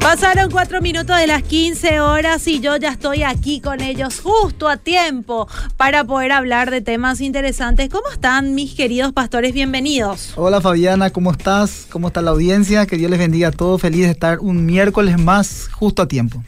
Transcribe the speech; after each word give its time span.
Pasaron 0.00 0.50
cuatro 0.50 0.80
minutos 0.80 1.18
de 1.18 1.26
las 1.26 1.42
15 1.42 2.00
horas 2.00 2.46
y 2.46 2.60
yo 2.60 2.76
ya 2.76 2.90
estoy 2.90 3.24
aquí 3.24 3.60
con 3.60 3.80
ellos 3.80 4.20
justo 4.20 4.68
a 4.68 4.76
tiempo 4.76 5.48
para 5.76 6.04
poder 6.04 6.32
hablar 6.32 6.70
de 6.70 6.80
temas 6.80 7.20
interesantes. 7.20 7.90
¿Cómo 7.90 8.08
están 8.10 8.54
mis 8.54 8.74
queridos 8.74 9.12
pastores? 9.12 9.52
Bienvenidos. 9.52 10.32
Hola 10.36 10.60
Fabiana, 10.60 11.10
¿cómo 11.10 11.30
estás? 11.32 11.86
¿Cómo 11.90 12.08
está 12.08 12.22
la 12.22 12.30
audiencia? 12.30 12.86
Que 12.86 12.96
Dios 12.96 13.10
les 13.10 13.18
bendiga 13.18 13.48
a 13.48 13.52
todos. 13.52 13.82
Feliz 13.82 14.06
de 14.06 14.12
estar 14.12 14.38
un 14.38 14.64
miércoles 14.64 15.18
más 15.18 15.68
justo 15.72 16.02
a 16.02 16.08
tiempo. 16.08 16.42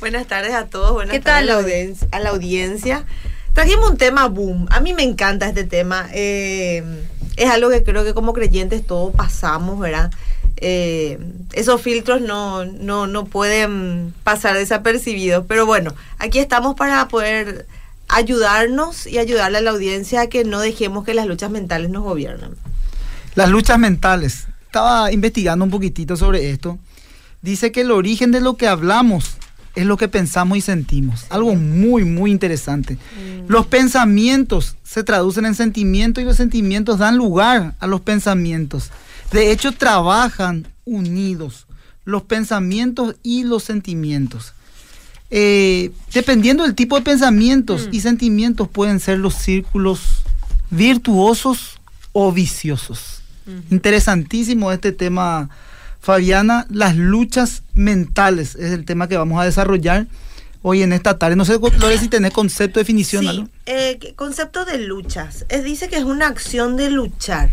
Buenas 0.00 0.26
tardes 0.26 0.52
a 0.52 0.66
todos. 0.66 0.92
Buenas 0.92 1.12
¿Qué 1.12 1.20
tardes 1.20 1.48
tal? 1.48 1.50
a 1.50 1.52
la, 1.54 1.62
audiencia, 1.62 2.08
a 2.10 2.20
la 2.20 2.28
audiencia. 2.30 3.04
Trajimos 3.54 3.90
un 3.90 3.96
tema 3.96 4.26
boom. 4.26 4.66
A 4.70 4.80
mí 4.80 4.92
me 4.92 5.04
encanta 5.04 5.48
este 5.48 5.64
tema. 5.64 6.08
Eh, 6.12 6.82
es 7.36 7.50
algo 7.50 7.70
que 7.70 7.82
creo 7.82 8.04
que 8.04 8.14
como 8.14 8.32
creyentes 8.32 8.86
todos 8.86 9.14
pasamos, 9.14 9.78
¿verdad? 9.78 10.10
Eh, 10.60 11.18
esos 11.52 11.80
filtros 11.80 12.20
no, 12.20 12.64
no, 12.64 13.06
no 13.06 13.24
pueden 13.24 14.14
pasar 14.24 14.56
desapercibidos. 14.56 15.44
Pero 15.48 15.66
bueno, 15.66 15.94
aquí 16.18 16.38
estamos 16.38 16.74
para 16.74 17.08
poder 17.08 17.66
ayudarnos 18.08 19.06
y 19.06 19.18
ayudarle 19.18 19.58
a 19.58 19.62
la 19.62 19.70
audiencia 19.70 20.22
a 20.22 20.26
que 20.26 20.44
no 20.44 20.60
dejemos 20.60 21.04
que 21.04 21.14
las 21.14 21.26
luchas 21.26 21.50
mentales 21.50 21.90
nos 21.90 22.02
gobiernen. 22.02 22.50
Las 23.34 23.48
luchas 23.48 23.78
mentales. 23.78 24.46
Estaba 24.66 25.12
investigando 25.12 25.64
un 25.64 25.70
poquitito 25.70 26.16
sobre 26.16 26.50
esto. 26.50 26.78
Dice 27.42 27.72
que 27.72 27.80
el 27.80 27.90
origen 27.90 28.32
de 28.32 28.40
lo 28.40 28.56
que 28.56 28.68
hablamos 28.68 29.36
es 29.74 29.86
lo 29.86 29.96
que 29.96 30.08
pensamos 30.08 30.58
y 30.58 30.60
sentimos. 30.60 31.26
Algo 31.30 31.54
muy, 31.54 32.04
muy 32.04 32.30
interesante. 32.30 32.98
Los 33.48 33.66
pensamientos 33.66 34.76
se 34.84 35.04
traducen 35.04 35.46
en 35.46 35.54
sentimientos 35.54 36.22
y 36.22 36.26
los 36.26 36.36
sentimientos 36.36 36.98
dan 36.98 37.16
lugar 37.16 37.74
a 37.78 37.86
los 37.86 38.00
pensamientos. 38.00 38.90
De 39.32 39.52
hecho, 39.52 39.72
trabajan 39.72 40.66
unidos 40.84 41.66
los 42.04 42.22
pensamientos 42.22 43.16
y 43.22 43.44
los 43.44 43.64
sentimientos. 43.64 44.52
Eh, 45.30 45.92
dependiendo 46.12 46.64
del 46.64 46.74
tipo 46.74 46.96
de 46.96 47.02
pensamientos 47.02 47.88
y 47.92 48.00
sentimientos 48.00 48.68
pueden 48.68 48.98
ser 48.98 49.18
los 49.18 49.34
círculos 49.34 50.22
virtuosos 50.70 51.80
o 52.12 52.32
viciosos. 52.32 53.22
Interesantísimo 53.70 54.70
este 54.70 54.92
tema, 54.92 55.50
Fabiana. 56.00 56.66
Las 56.70 56.96
luchas 56.96 57.62
mentales 57.74 58.54
es 58.54 58.72
el 58.72 58.84
tema 58.84 59.08
que 59.08 59.16
vamos 59.16 59.40
a 59.40 59.44
desarrollar 59.44 60.06
hoy 60.62 60.82
en 60.82 60.92
esta 60.92 61.18
tarde. 61.18 61.36
No 61.36 61.44
sé, 61.44 61.58
Lore, 61.58 61.98
si 61.98 62.08
tenés 62.08 62.32
concepto, 62.32 62.78
definición. 62.78 63.24
Sí, 63.24 63.46
eh, 63.66 63.98
concepto 64.16 64.64
de 64.64 64.78
luchas. 64.78 65.46
Es, 65.48 65.64
dice 65.64 65.88
que 65.88 65.96
es 65.96 66.04
una 66.04 66.28
acción 66.28 66.76
de 66.76 66.90
luchar. 66.90 67.50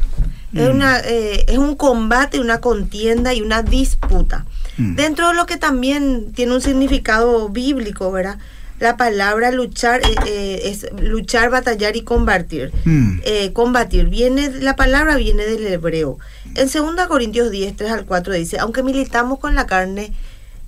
Mm. 0.52 0.60
Es, 0.60 0.70
una, 0.70 1.00
eh, 1.00 1.46
es 1.48 1.58
un 1.58 1.76
combate, 1.76 2.40
una 2.40 2.60
contienda 2.62 3.34
y 3.34 3.42
una 3.42 3.64
disputa. 3.64 4.46
Mm. 4.78 4.96
Dentro 4.96 5.30
de 5.30 5.34
lo 5.34 5.46
que 5.46 5.58
también 5.58 6.32
tiene 6.34 6.54
un 6.54 6.62
significado 6.62 7.50
bíblico, 7.50 8.12
¿verdad? 8.12 8.38
La 8.80 8.96
palabra 8.96 9.50
luchar 9.52 10.02
eh, 10.02 10.16
eh, 10.28 10.62
es 10.66 10.88
luchar, 11.02 11.50
batallar 11.50 11.96
y 11.96 12.04
combatir. 12.04 12.72
Mm. 12.86 13.22
Eh, 13.26 13.52
combatir 13.52 14.08
viene, 14.08 14.52
la 14.52 14.76
palabra 14.76 15.16
viene 15.16 15.46
del 15.46 15.66
hebreo. 15.66 16.20
En 16.54 16.70
2 16.70 17.08
Corintios 17.08 17.50
10, 17.50 17.76
3 17.76 17.92
al 17.92 18.06
4 18.06 18.34
dice, 18.34 18.60
aunque 18.60 18.84
militamos 18.84 19.40
con 19.40 19.56
la 19.56 19.66
carne, 19.66 20.14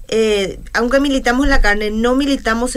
eh, 0.08 0.60
aunque 0.74 1.00
militamos 1.00 1.48
la 1.48 1.62
carne, 1.62 1.92
no 1.92 2.16
militamos 2.16 2.76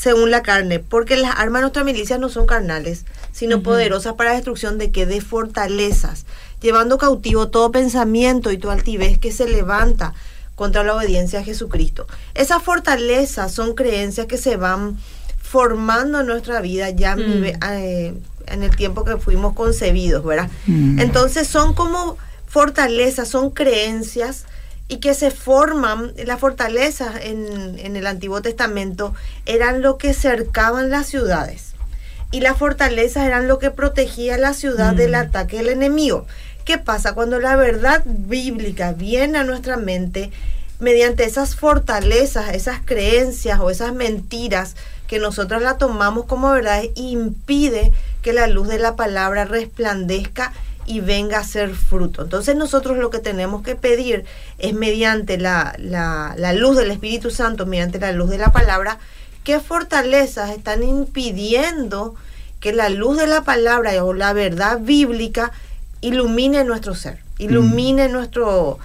según 0.00 0.30
la 0.30 0.42
carne, 0.42 0.78
porque 0.78 1.16
las 1.16 1.34
armas 1.36 1.60
de 1.60 1.64
nuestra 1.64 1.84
milicia 1.84 2.16
no 2.18 2.28
son 2.30 2.46
carnales, 2.46 3.04
sino 3.32 3.62
poderosas 3.62 4.14
para 4.14 4.32
destrucción 4.32 4.78
de 4.78 4.90
que 4.90 5.04
de 5.04 5.20
fortalezas, 5.20 6.24
llevando 6.62 6.96
cautivo 6.96 7.48
todo 7.48 7.70
pensamiento 7.70 8.50
y 8.50 8.56
toda 8.58 8.74
altivez 8.74 9.18
que 9.18 9.30
se 9.32 9.46
levanta 9.48 10.14
contra 10.54 10.84
la 10.84 10.94
obediencia 10.94 11.40
a 11.40 11.44
Jesucristo. 11.44 12.06
Esas 12.34 12.62
fortalezas 12.62 13.52
son 13.52 13.74
creencias 13.74 14.26
que 14.26 14.38
se 14.38 14.56
van 14.56 14.98
formando 15.42 16.20
en 16.20 16.26
nuestra 16.26 16.60
vida 16.60 16.90
ya 16.90 17.16
Mm. 17.16 17.18
vive- 17.20 17.58
eh, 17.72 18.14
en 18.46 18.62
el 18.62 18.74
tiempo 18.76 19.04
que 19.04 19.16
fuimos 19.16 19.54
concebidos, 19.54 20.24
¿verdad? 20.24 20.48
Mm. 20.66 20.98
Entonces 21.00 21.46
son 21.48 21.74
como 21.74 22.16
fortalezas, 22.46 23.28
son 23.28 23.50
creencias 23.50 24.44
y 24.90 24.96
que 24.96 25.14
se 25.14 25.30
forman, 25.30 26.12
las 26.26 26.40
fortalezas 26.40 27.14
en, 27.22 27.78
en 27.78 27.94
el 27.94 28.08
Antiguo 28.08 28.42
Testamento 28.42 29.14
eran 29.46 29.82
lo 29.82 29.98
que 29.98 30.12
cercaban 30.12 30.90
las 30.90 31.06
ciudades. 31.06 31.74
Y 32.32 32.40
las 32.40 32.58
fortalezas 32.58 33.24
eran 33.24 33.46
lo 33.46 33.60
que 33.60 33.70
protegía 33.70 34.36
la 34.36 34.52
ciudad 34.52 34.94
del 34.94 35.14
ataque 35.14 35.58
del 35.58 35.68
enemigo. 35.68 36.26
¿Qué 36.64 36.76
pasa 36.76 37.14
cuando 37.14 37.38
la 37.38 37.54
verdad 37.54 38.02
bíblica 38.04 38.92
viene 38.92 39.38
a 39.38 39.44
nuestra 39.44 39.76
mente 39.76 40.32
mediante 40.80 41.24
esas 41.24 41.54
fortalezas, 41.54 42.52
esas 42.52 42.80
creencias 42.84 43.60
o 43.60 43.70
esas 43.70 43.94
mentiras 43.94 44.74
que 45.06 45.20
nosotros 45.20 45.62
la 45.62 45.78
tomamos 45.78 46.26
como 46.26 46.50
verdad 46.50 46.82
impide 46.96 47.92
que 48.22 48.32
la 48.32 48.48
luz 48.48 48.66
de 48.66 48.78
la 48.80 48.96
palabra 48.96 49.44
resplandezca 49.44 50.52
y 50.90 51.00
venga 51.00 51.38
a 51.38 51.44
ser 51.44 51.74
fruto. 51.74 52.22
Entonces 52.22 52.56
nosotros 52.56 52.98
lo 52.98 53.10
que 53.10 53.20
tenemos 53.20 53.62
que 53.62 53.76
pedir 53.76 54.24
es 54.58 54.72
mediante 54.74 55.38
la, 55.38 55.74
la, 55.78 56.34
la 56.36 56.52
luz 56.52 56.76
del 56.76 56.90
Espíritu 56.90 57.30
Santo, 57.30 57.64
mediante 57.64 58.00
la 58.00 58.10
luz 58.12 58.28
de 58.30 58.38
la 58.38 58.50
palabra, 58.50 58.98
qué 59.44 59.60
fortalezas 59.60 60.50
están 60.50 60.82
impidiendo 60.82 62.14
que 62.58 62.72
la 62.72 62.88
luz 62.88 63.16
de 63.18 63.26
la 63.26 63.42
palabra 63.44 64.04
o 64.04 64.12
la 64.12 64.32
verdad 64.32 64.80
bíblica 64.80 65.52
ilumine 66.00 66.64
nuestro 66.64 66.94
ser, 66.94 67.20
ilumine 67.38 68.08
nuestro, 68.08 68.78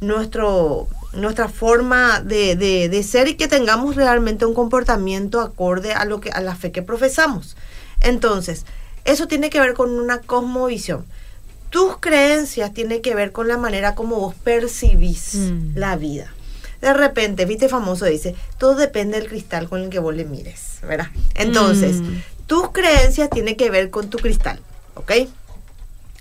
nuestro, 0.00 0.88
nuestra 1.12 1.48
forma 1.48 2.20
de, 2.20 2.56
de- 2.56 2.88
de 2.88 3.02
ser 3.02 3.28
y 3.28 3.34
que 3.34 3.48
tengamos 3.48 3.96
realmente 3.96 4.46
un 4.46 4.54
comportamiento 4.54 5.40
acorde 5.40 5.92
a 5.92 6.04
lo 6.06 6.20
que 6.20 6.30
a 6.30 6.40
la 6.40 6.54
fe 6.56 6.72
que 6.72 6.82
profesamos. 6.82 7.56
Entonces, 8.00 8.64
eso 9.04 9.26
tiene 9.28 9.50
que 9.50 9.60
ver 9.60 9.74
con 9.74 9.90
una 9.90 10.18
cosmovisión. 10.20 11.04
Tus 11.70 11.98
creencias 11.98 12.74
tienen 12.74 13.00
que 13.00 13.14
ver 13.14 13.32
con 13.32 13.48
la 13.48 13.56
manera 13.56 13.94
como 13.94 14.16
vos 14.16 14.34
percibís 14.34 15.34
Mm. 15.34 15.76
la 15.76 15.96
vida. 15.96 16.32
De 16.80 16.92
repente, 16.94 17.44
viste 17.44 17.68
famoso, 17.68 18.06
dice, 18.06 18.34
todo 18.58 18.74
depende 18.74 19.18
del 19.20 19.28
cristal 19.28 19.68
con 19.68 19.80
el 19.82 19.90
que 19.90 19.98
vos 19.98 20.14
le 20.14 20.24
mires, 20.24 20.78
¿verdad? 20.82 21.08
Entonces, 21.34 22.02
Mm. 22.02 22.16
tus 22.46 22.70
creencias 22.70 23.30
tienen 23.30 23.56
que 23.56 23.70
ver 23.70 23.90
con 23.90 24.08
tu 24.10 24.18
cristal, 24.18 24.58
¿ok? 24.94 25.12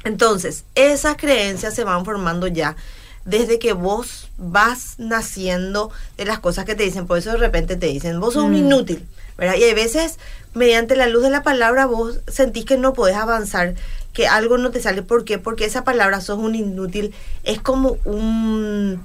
Entonces, 0.03 0.63
esas 0.75 1.17
creencias 1.17 1.73
se 1.75 1.83
van 1.83 2.05
formando 2.05 2.47
ya 2.47 2.75
desde 3.25 3.59
que 3.59 3.73
vos 3.73 4.29
vas 4.37 4.95
naciendo 4.97 5.91
de 6.17 6.25
las 6.25 6.39
cosas 6.39 6.65
que 6.65 6.75
te 6.75 6.83
dicen. 6.83 7.07
Por 7.07 7.17
eso 7.17 7.31
de 7.31 7.37
repente 7.37 7.75
te 7.75 7.87
dicen, 7.87 8.19
vos 8.19 8.33
sos 8.33 8.43
un 8.43 8.51
Mm. 8.53 8.65
inútil, 8.65 9.07
¿verdad? 9.37 9.55
Y 9.55 9.63
hay 9.63 9.73
veces, 9.73 10.17
mediante 10.53 10.95
la 10.95 11.07
luz 11.07 11.23
de 11.23 11.29
la 11.29 11.43
palabra, 11.43 11.85
vos 11.85 12.19
sentís 12.27 12.65
que 12.65 12.77
no 12.77 12.93
podés 12.93 13.15
avanzar, 13.15 13.75
que 14.13 14.27
algo 14.27 14.57
no 14.57 14.71
te 14.71 14.81
sale. 14.81 15.03
¿Por 15.03 15.25
qué? 15.25 15.37
Porque 15.37 15.65
esa 15.65 15.83
palabra, 15.83 16.21
sos 16.21 16.39
un 16.39 16.55
inútil, 16.55 17.13
es 17.43 17.61
como 17.61 17.97
un... 18.05 19.03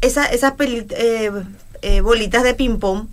Esa, 0.00 0.26
esas 0.26 0.52
peli- 0.54 0.86
eh, 0.90 1.30
eh, 1.82 2.00
bolitas 2.00 2.42
de 2.42 2.54
ping-pong 2.54 3.06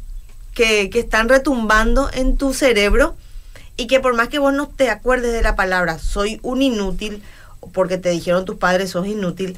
que, 0.55 0.89
que 0.89 0.99
están 0.99 1.29
retumbando 1.29 2.09
en 2.13 2.35
tu 2.35 2.53
cerebro 2.53 3.15
y 3.77 3.87
que 3.87 3.99
por 3.99 4.15
más 4.15 4.29
que 4.29 4.39
vos 4.39 4.53
no 4.53 4.67
te 4.67 4.89
acuerdes 4.89 5.31
de 5.31 5.43
la 5.43 5.55
palabra 5.55 5.99
soy 5.99 6.39
un 6.41 6.61
inútil, 6.61 7.21
porque 7.73 7.97
te 7.97 8.09
dijeron 8.09 8.45
tus 8.45 8.55
padres 8.57 8.89
sos 8.91 9.05
inútil, 9.05 9.57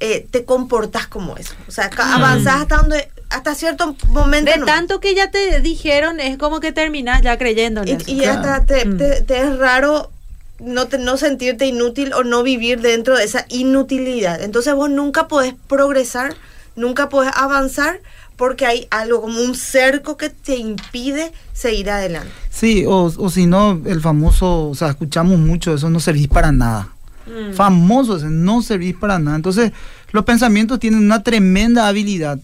eh, 0.00 0.26
te 0.30 0.44
comportas 0.44 1.06
como 1.06 1.36
eso. 1.36 1.54
O 1.68 1.70
sea, 1.70 1.90
avanzás 1.98 2.62
hasta 2.62 2.76
donde, 2.78 3.08
hasta 3.30 3.54
cierto 3.54 3.96
momento. 4.08 4.50
De 4.50 4.58
no. 4.58 4.66
tanto 4.66 5.00
que 5.00 5.14
ya 5.14 5.30
te 5.30 5.60
dijeron, 5.60 6.20
es 6.20 6.36
como 6.38 6.60
que 6.60 6.72
terminas 6.72 7.22
ya 7.22 7.36
creyendo 7.38 7.82
en 7.82 7.88
Y, 7.88 7.92
eso. 7.92 8.04
y 8.10 8.18
Claro. 8.18 8.40
hasta 8.40 8.64
te, 8.66 8.84
Mm. 8.86 8.96
te- 8.98 9.20
te 9.22 9.40
es 9.40 9.56
raro 9.58 10.10
no, 10.58 10.86
te, 10.86 10.96
no 10.96 11.18
sentirte 11.18 11.66
inútil 11.66 12.14
o 12.14 12.24
no 12.24 12.42
vivir 12.42 12.80
dentro 12.80 13.14
de 13.16 13.24
esa 13.24 13.44
inutilidad. 13.50 14.40
Entonces 14.42 14.74
vos 14.74 14.88
nunca 14.88 15.28
podés 15.28 15.54
progresar, 15.68 16.34
nunca 16.76 17.08
podés 17.10 17.32
avanzar 17.36 18.00
porque 18.36 18.64
hay 18.66 18.86
algo 18.90 19.20
como 19.20 19.40
un 19.40 19.54
cerco 19.54 20.16
que 20.16 20.30
te 20.30 20.56
impide 20.56 21.32
seguir 21.52 21.90
adelante. 21.90 22.30
Sí, 22.50 22.84
o, 22.86 23.12
o 23.18 23.28
si 23.30 23.46
no, 23.46 23.80
el 23.86 24.00
famoso, 24.00 24.68
o 24.70 24.74
sea, 24.74 24.88
escuchamos 24.88 25.38
mucho 25.38 25.74
eso, 25.74 25.90
no 25.90 26.00
servís 26.00 26.28
para 26.28 26.52
nada. 26.52 26.88
Mm. 27.26 27.54
Famoso 27.54 28.16
ese, 28.16 28.26
no 28.30 28.62
servís 28.62 28.94
para 28.94 29.18
nada. 29.18 29.36
Entonces, 29.36 29.72
los 30.12 30.24
pensamientos 30.24 30.78
tienen 30.78 31.00
una 31.04 31.22
tremenda 31.22 31.88
habilidad 31.88 32.38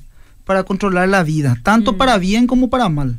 para 0.44 0.64
controlar 0.64 1.08
la 1.08 1.22
vida, 1.22 1.56
tanto 1.62 1.92
Mm. 1.92 1.96
para 1.96 2.18
bien 2.18 2.46
como 2.46 2.68
para 2.68 2.88
mal. 2.88 3.16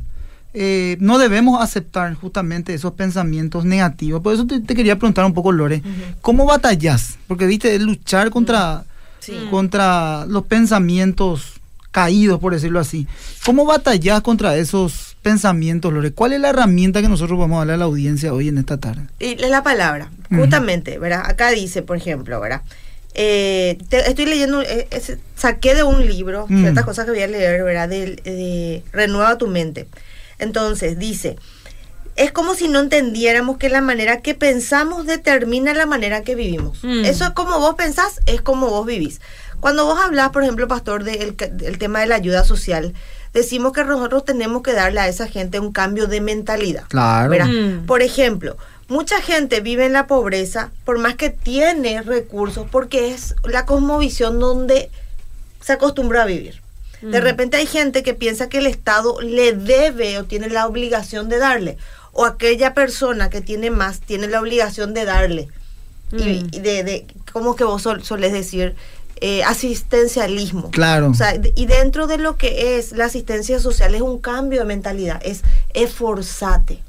Eh, 0.56 0.96
no 1.00 1.18
debemos 1.18 1.60
aceptar 1.60 2.14
justamente 2.14 2.74
esos 2.74 2.92
pensamientos 2.92 3.64
negativos. 3.64 4.22
Por 4.22 4.34
eso 4.34 4.46
te, 4.46 4.60
te 4.60 4.74
quería 4.76 4.96
preguntar 4.98 5.24
un 5.24 5.34
poco, 5.34 5.50
Lore, 5.50 5.82
¿cómo 6.20 6.46
batallas? 6.46 7.16
Porque, 7.26 7.46
viste, 7.46 7.74
es 7.74 7.80
luchar 7.82 8.30
contra, 8.30 8.84
Sí. 9.18 9.32
contra 9.50 10.26
los 10.26 10.44
pensamientos 10.44 11.54
caídos, 11.90 12.38
por 12.40 12.52
decirlo 12.52 12.78
así. 12.78 13.06
¿Cómo 13.44 13.64
batallas 13.64 14.20
contra 14.20 14.56
esos 14.56 15.13
pensamientos, 15.24 15.92
Lore? 15.92 16.12
¿Cuál 16.12 16.34
es 16.34 16.40
la 16.40 16.50
herramienta 16.50 17.02
que 17.02 17.08
nosotros 17.08 17.36
vamos 17.38 17.56
a 17.56 17.58
darle 17.60 17.72
a 17.72 17.76
la 17.78 17.84
audiencia 17.86 18.32
hoy 18.32 18.46
en 18.48 18.58
esta 18.58 18.78
tarde? 18.78 19.02
Y 19.18 19.32
es 19.42 19.50
la 19.50 19.64
palabra, 19.64 20.10
justamente, 20.30 20.98
¿verdad? 20.98 21.22
Acá 21.26 21.50
dice, 21.50 21.82
por 21.82 21.96
ejemplo, 21.96 22.38
¿verdad? 22.40 22.62
eh, 23.16 23.78
te- 23.88 24.08
estoy 24.08 24.26
leyendo, 24.26 24.60
eh, 24.62 24.88
es- 24.90 25.16
saqué 25.36 25.74
de 25.76 25.84
un 25.84 26.04
libro 26.04 26.46
Mm. 26.48 26.60
ciertas 26.62 26.84
cosas 26.84 27.04
que 27.04 27.12
voy 27.12 27.22
a 27.22 27.28
leer, 27.28 27.62
¿verdad? 27.62 27.88
De, 27.88 28.16
de 28.16 28.82
Renueva 28.92 29.38
tu 29.38 29.46
mente. 29.46 29.86
Entonces, 30.40 30.98
dice, 30.98 31.36
es 32.16 32.32
como 32.32 32.54
si 32.56 32.66
no 32.68 32.80
entendiéramos 32.80 33.56
que 33.58 33.68
la 33.68 33.80
manera 33.80 34.20
que 34.20 34.34
pensamos 34.34 35.06
determina 35.06 35.74
la 35.74 35.86
manera 35.86 36.22
que 36.22 36.34
vivimos. 36.34 36.82
Mm. 36.82 37.04
Eso 37.04 37.24
es 37.24 37.30
como 37.30 37.58
vos 37.60 37.76
pensás, 37.76 38.20
es 38.26 38.40
como 38.40 38.68
vos 38.68 38.84
vivís. 38.84 39.20
Cuando 39.64 39.86
vos 39.86 39.98
hablas, 39.98 40.28
por 40.28 40.42
ejemplo, 40.42 40.68
pastor, 40.68 41.04
del 41.04 41.78
tema 41.78 42.00
de 42.00 42.06
la 42.06 42.16
ayuda 42.16 42.44
social, 42.44 42.92
decimos 43.32 43.72
que 43.72 43.82
nosotros 43.82 44.22
tenemos 44.26 44.62
que 44.62 44.74
darle 44.74 45.00
a 45.00 45.08
esa 45.08 45.26
gente 45.26 45.58
un 45.58 45.72
cambio 45.72 46.06
de 46.06 46.20
mentalidad. 46.20 46.84
Claro. 46.88 47.46
Mm. 47.46 47.86
Por 47.86 48.02
ejemplo, 48.02 48.58
mucha 48.88 49.22
gente 49.22 49.60
vive 49.62 49.86
en 49.86 49.94
la 49.94 50.06
pobreza 50.06 50.70
por 50.84 50.98
más 50.98 51.14
que 51.14 51.30
tiene 51.30 52.02
recursos, 52.02 52.66
porque 52.70 53.14
es 53.14 53.34
la 53.42 53.64
cosmovisión 53.64 54.38
donde 54.38 54.90
se 55.62 55.72
acostumbra 55.72 56.24
a 56.24 56.26
vivir. 56.26 56.60
De 57.00 57.20
Mm. 57.20 57.24
repente 57.24 57.56
hay 57.56 57.66
gente 57.66 58.02
que 58.02 58.12
piensa 58.12 58.50
que 58.50 58.58
el 58.58 58.66
Estado 58.66 59.18
le 59.22 59.54
debe 59.54 60.18
o 60.18 60.24
tiene 60.24 60.50
la 60.50 60.66
obligación 60.66 61.30
de 61.30 61.38
darle, 61.38 61.78
o 62.12 62.26
aquella 62.26 62.74
persona 62.74 63.30
que 63.30 63.40
tiene 63.40 63.70
más 63.70 64.00
tiene 64.00 64.26
la 64.28 64.42
obligación 64.42 64.92
de 64.92 65.06
darle. 65.06 65.48
Y, 66.12 66.16
Mm. 66.16 66.48
y 66.52 66.58
de, 66.60 66.84
de, 66.84 67.06
¿cómo 67.32 67.56
que 67.56 67.64
vos 67.64 67.80
sol- 67.80 68.04
solés 68.04 68.34
decir? 68.34 68.74
Eh, 69.20 69.44
asistencialismo. 69.44 70.70
Claro. 70.70 71.10
O 71.10 71.14
sea, 71.14 71.40
y 71.54 71.66
dentro 71.66 72.06
de 72.06 72.18
lo 72.18 72.36
que 72.36 72.76
es 72.76 72.92
la 72.92 73.04
asistencia 73.04 73.60
social 73.60 73.94
es 73.94 74.02
un 74.02 74.18
cambio 74.18 74.60
de 74.60 74.66
mentalidad, 74.66 75.20
es 75.24 75.42
esforzate, 75.72 76.82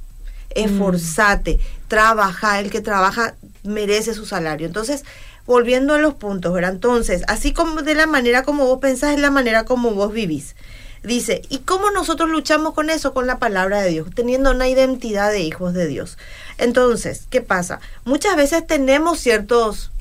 esforzate, 0.49 1.59
trabaja, 1.87 2.59
el 2.59 2.71
que 2.71 2.81
trabaja 2.81 3.35
merece 3.63 4.13
su 4.15 4.25
salario. 4.25 4.65
Entonces, 4.65 5.03
volviendo 5.45 5.93
a 5.93 5.99
los 5.99 6.15
puntos, 6.15 6.53
¿verdad? 6.53 6.71
Entonces, 6.71 7.23
así 7.27 7.53
como 7.53 7.83
de 7.83 7.95
la 7.95 8.07
manera 8.07 8.43
como 8.43 8.65
vos 8.65 8.79
pensás, 8.79 9.13
es 9.13 9.19
la 9.19 9.31
manera 9.31 9.63
como 9.63 9.91
vos 9.91 10.11
vivís. 10.11 10.55
Dice, 11.03 11.43
¿y 11.49 11.59
cómo 11.59 11.91
nosotros 11.91 12.29
luchamos 12.29 12.73
con 12.73 12.89
eso? 12.89 13.13
Con 13.13 13.27
la 13.27 13.37
palabra 13.37 13.81
de 13.81 13.91
Dios, 13.91 14.09
teniendo 14.15 14.49
una 14.49 14.67
identidad 14.67 15.31
de 15.31 15.41
hijos 15.41 15.75
de 15.75 15.85
Dios. 15.85 16.17
Entonces, 16.57 17.27
¿qué 17.29 17.41
pasa? 17.41 17.79
Muchas 18.05 18.35
veces 18.35 18.65
tenemos 18.65 19.19
ciertos 19.19 19.91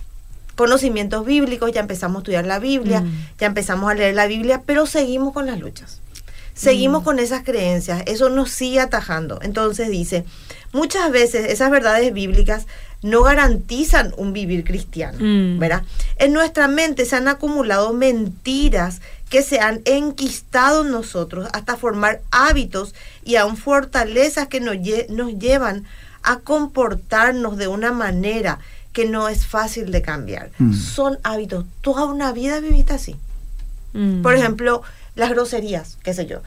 conocimientos 0.56 1.24
bíblicos, 1.26 1.72
ya 1.72 1.80
empezamos 1.80 2.16
a 2.16 2.20
estudiar 2.20 2.46
la 2.46 2.58
Biblia, 2.58 3.00
Mm. 3.00 3.26
ya 3.38 3.46
empezamos 3.46 3.90
a 3.90 3.94
leer 3.94 4.14
la 4.14 4.26
Biblia, 4.26 4.62
pero 4.64 4.86
seguimos 4.86 5.32
con 5.32 5.46
las 5.46 5.58
luchas. 5.58 6.00
Seguimos 6.54 7.02
Mm. 7.02 7.04
con 7.04 7.18
esas 7.18 7.42
creencias, 7.42 8.02
eso 8.06 8.28
nos 8.30 8.50
sigue 8.50 8.78
atajando. 8.80 9.40
Entonces 9.42 9.88
dice, 9.90 10.24
muchas 10.72 11.10
veces 11.10 11.46
esas 11.50 11.70
verdades 11.70 12.12
bíblicas 12.12 12.66
no 13.02 13.22
garantizan 13.22 14.14
un 14.16 14.32
vivir 14.32 14.64
cristiano, 14.64 15.18
Mm. 15.20 15.58
¿verdad? 15.58 15.82
En 16.16 16.32
nuestra 16.32 16.68
mente 16.68 17.04
se 17.04 17.16
han 17.16 17.26
acumulado 17.28 17.92
mentiras 17.92 19.00
que 19.28 19.42
se 19.42 19.58
han 19.58 19.80
enquistado 19.84 20.82
en 20.82 20.92
nosotros 20.92 21.48
hasta 21.52 21.76
formar 21.76 22.20
hábitos 22.30 22.94
y 23.24 23.34
aún 23.36 23.56
fortalezas 23.56 24.46
que 24.46 24.60
nos, 24.60 24.76
lle- 24.76 25.08
nos 25.08 25.36
llevan 25.38 25.84
a 26.22 26.38
comportarnos 26.38 27.56
de 27.58 27.66
una 27.68 27.92
manera 27.92 28.58
que 28.94 29.04
no 29.04 29.28
es 29.28 29.46
fácil 29.46 29.90
de 29.92 30.00
cambiar. 30.00 30.50
Mm. 30.58 30.72
Son 30.72 31.18
hábitos. 31.22 31.66
Toda 31.82 32.04
una 32.06 32.32
vida 32.32 32.60
viviste 32.60 32.94
así. 32.94 33.16
Mm. 33.92 34.22
Por 34.22 34.34
ejemplo, 34.34 34.82
las 35.16 35.28
groserías, 35.30 35.98
qué 36.02 36.14
sé 36.14 36.24
yo. 36.26 36.38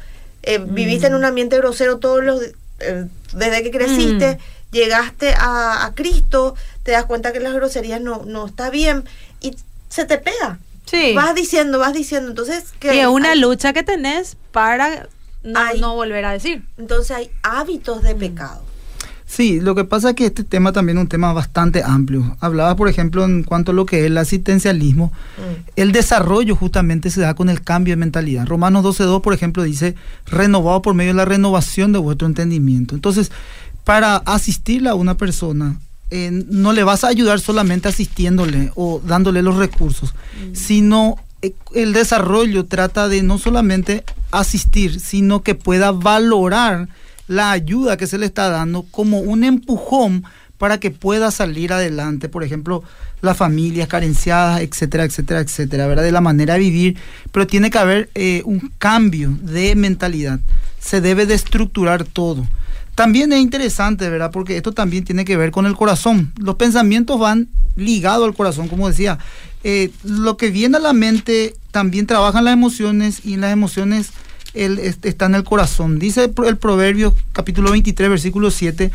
Eh, 0.42 0.58
Mm. 0.60 0.74
Viviste 0.74 1.06
en 1.08 1.14
un 1.16 1.26
ambiente 1.26 1.58
grosero 1.58 2.00
todos 2.00 2.24
los 2.24 2.42
eh, 2.80 3.06
desde 3.34 3.64
que 3.64 3.72
creciste, 3.72 4.36
Mm. 4.36 4.72
llegaste 4.76 5.34
a, 5.34 5.86
a 5.86 5.94
Cristo, 5.94 6.56
te 6.84 6.92
das 6.92 7.06
cuenta 7.06 7.34
que 7.34 7.40
las 7.40 7.54
groserías 7.54 8.00
no, 8.02 8.24
no 8.26 8.46
está 8.48 8.70
bien 8.70 9.04
y 9.42 9.56
se 9.90 10.06
te 10.06 10.18
pega. 10.18 10.60
Sí. 10.86 11.14
Vas 11.16 11.36
diciendo, 11.36 11.80
vas 11.80 11.94
diciendo. 11.94 12.30
Entonces, 12.30 12.66
que 12.80 12.96
Y 12.96 13.00
es 13.00 13.08
una 13.08 13.32
hay- 13.32 13.40
lucha 13.40 13.74
que 13.74 13.84
tenés 13.84 14.38
para 14.52 15.08
no, 15.44 15.74
no 15.80 15.96
volver 15.96 16.24
a 16.26 16.32
decir. 16.32 16.64
entonces 16.78 17.12
hay 17.12 17.30
hábitos 17.44 18.04
de 18.04 18.16
pecado. 18.16 18.62
Sí, 19.28 19.60
lo 19.60 19.76
que 19.76 19.84
pasa 19.84 20.10
es 20.10 20.16
que 20.16 20.26
este 20.26 20.46
tema 20.46 20.72
también 20.72 20.98
es 20.98 21.02
un 21.02 21.10
tema 21.10 21.34
bastante 21.34 21.84
amplio. 21.84 22.38
Hablaba, 22.40 22.78
por 22.78 22.88
ejemplo, 22.88 23.26
en 23.26 23.44
cuanto 23.44 23.72
a 23.72 23.76
lo 23.76 23.86
que 23.86 24.00
es 24.00 24.06
el 24.06 24.18
asistencialismo. 24.18 25.12
Mm. 25.38 25.70
El 25.76 25.92
desarrollo 25.92 26.56
justamente 26.56 27.12
se 27.12 27.20
da 27.20 27.34
con 27.34 27.50
el 27.50 27.62
cambio 27.62 27.92
de 27.92 27.98
mentalidad. 27.98 28.48
Romanos 28.48 28.86
12.2, 28.86 29.22
por 29.22 29.34
ejemplo, 29.34 29.64
dice, 29.64 29.96
renovado 30.28 30.82
por 30.82 30.94
medio 30.94 31.12
de 31.12 31.18
la 31.18 31.26
renovación 31.26 31.92
de 31.92 32.00
vuestro 32.00 32.26
entendimiento. 32.26 32.96
Entonces, 32.96 33.32
para 33.84 34.16
asistirle 34.16 34.90
a 34.90 34.96
una 34.96 35.18
persona, 35.18 35.78
eh, 36.10 36.32
no 36.32 36.72
le 36.72 36.86
vas 36.86 37.04
a 37.04 37.10
ayudar 37.10 37.42
solamente 37.42 37.90
asistiéndole 37.90 38.72
o 38.76 39.02
dándole 39.06 39.42
los 39.42 39.58
recursos, 39.58 40.14
sino 40.54 41.18
eh, 41.42 41.54
el 41.76 41.92
desarrollo 41.92 42.66
trata 42.66 43.10
de 43.10 43.24
no 43.24 43.38
solamente 43.38 44.06
asistir, 44.32 45.02
sino 45.02 45.44
que 45.44 45.54
pueda 45.54 45.92
valorar 45.92 46.88
la 47.28 47.52
ayuda 47.52 47.98
que 47.98 48.08
se 48.08 48.18
le 48.18 48.26
está 48.26 48.50
dando 48.50 48.84
como 48.92 49.20
un 49.20 49.44
empujón 49.44 50.24
para 50.58 50.80
que 50.80 50.92
pueda 50.92 51.30
salir 51.32 51.72
adelante, 51.72 52.30
por 52.30 52.44
ejemplo, 52.44 52.84
las 53.22 53.38
familias 53.38 53.88
carenciadas, 53.88 54.62
etcétera, 54.62 55.04
etcétera, 55.04 55.42
etcétera, 55.42 55.88
¿verdad? 55.88 56.04
De 56.04 56.12
la 56.12 56.22
manera 56.22 56.56
de 56.56 56.62
vivir, 56.62 56.98
pero 57.32 57.46
tiene 57.46 57.70
que 57.70 57.78
haber 57.78 58.10
eh, 58.16 58.42
un 58.46 58.72
cambio 58.78 59.38
de 59.42 59.76
mentalidad, 59.76 60.40
se 60.80 61.02
debe 61.02 61.26
de 61.26 61.36
estructurar 61.36 62.04
todo. 62.06 62.48
También 62.96 63.32
es 63.32 63.40
interesante, 63.40 64.10
¿verdad? 64.10 64.32
Porque 64.32 64.58
esto 64.58 64.72
también 64.72 65.04
tiene 65.04 65.24
que 65.24 65.38
ver 65.38 65.52
con 65.52 65.68
el 65.68 65.76
corazón. 65.76 66.34
Los 66.38 66.56
pensamientos 66.56 67.20
van 67.20 67.48
ligados 67.76 68.26
al 68.26 68.34
corazón, 68.34 68.68
como 68.68 68.88
decía. 68.88 69.20
Eh, 69.64 69.92
lo 70.04 70.38
que 70.38 70.50
viene 70.50 70.78
a 70.78 70.80
la 70.80 70.94
mente 70.94 71.56
también 71.72 72.08
trabajan 72.08 72.46
las 72.46 72.54
emociones 72.54 73.24
y 73.24 73.34
en 73.34 73.42
las 73.42 73.54
emociones 73.54 74.12
el- 74.65 74.80
est- 74.80 75.06
está 75.06 75.25
en 75.27 75.36
el 75.36 75.44
corazón. 75.44 76.00
Dice 76.00 76.25
el, 76.25 76.30
pro- 76.31 76.48
el 76.48 76.57
Proverbio 76.57 77.13
capítulo 77.33 77.71
23, 77.71 78.09
versículo 78.09 78.51
7, 78.51 78.92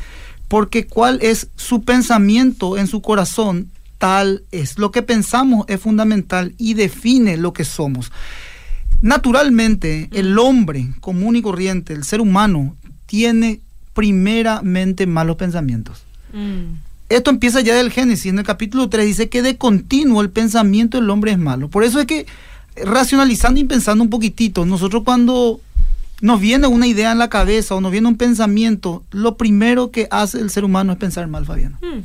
porque 0.48 0.86
cuál 0.86 1.18
es 1.22 1.48
su 1.56 1.82
pensamiento 1.82 2.76
en 2.78 2.86
su 2.86 3.00
corazón, 3.02 3.68
tal 3.98 4.42
es. 4.52 4.78
Lo 4.78 4.90
que 4.90 5.02
pensamos 5.02 5.64
es 5.68 5.80
fundamental 5.80 6.54
y 6.58 6.74
define 6.74 7.36
lo 7.36 7.52
que 7.52 7.64
somos. 7.64 8.10
Naturalmente, 9.00 10.08
el 10.12 10.38
hombre 10.38 10.88
común 11.00 11.36
y 11.36 11.42
corriente, 11.42 11.92
el 11.92 12.04
ser 12.04 12.20
humano, 12.20 12.76
tiene 13.06 13.60
primeramente 13.94 15.06
malos 15.06 15.36
pensamientos. 15.36 16.02
Mm. 16.32 16.76
Esto 17.08 17.30
empieza 17.30 17.60
ya 17.60 17.74
del 17.74 17.90
Génesis. 17.90 18.26
En 18.26 18.38
el 18.38 18.44
capítulo 18.44 18.88
3 18.88 19.04
dice 19.04 19.28
que 19.28 19.42
de 19.42 19.56
continuo 19.58 20.22
el 20.22 20.30
pensamiento 20.30 20.98
del 20.98 21.10
hombre 21.10 21.32
es 21.32 21.38
malo. 21.38 21.68
Por 21.68 21.84
eso 21.84 22.00
es 22.00 22.06
que, 22.06 22.26
racionalizando 22.76 23.60
y 23.60 23.64
pensando 23.64 24.04
un 24.04 24.10
poquitito, 24.10 24.64
nosotros 24.64 25.02
cuando 25.04 25.60
nos 26.22 26.41
viene 26.41 26.69
una 26.69 26.86
idea 26.86 27.12
en 27.12 27.19
la 27.19 27.29
cabeza 27.29 27.74
o 27.74 27.81
nos 27.81 27.91
viene 27.91 28.08
un 28.08 28.17
pensamiento, 28.17 29.02
lo 29.10 29.36
primero 29.36 29.91
que 29.91 30.06
hace 30.10 30.38
el 30.38 30.50
ser 30.50 30.64
humano 30.64 30.93
es 30.93 30.98
pensar 30.98 31.26
mal, 31.26 31.44
Fabiana. 31.44 31.79
Mm. 31.82 32.00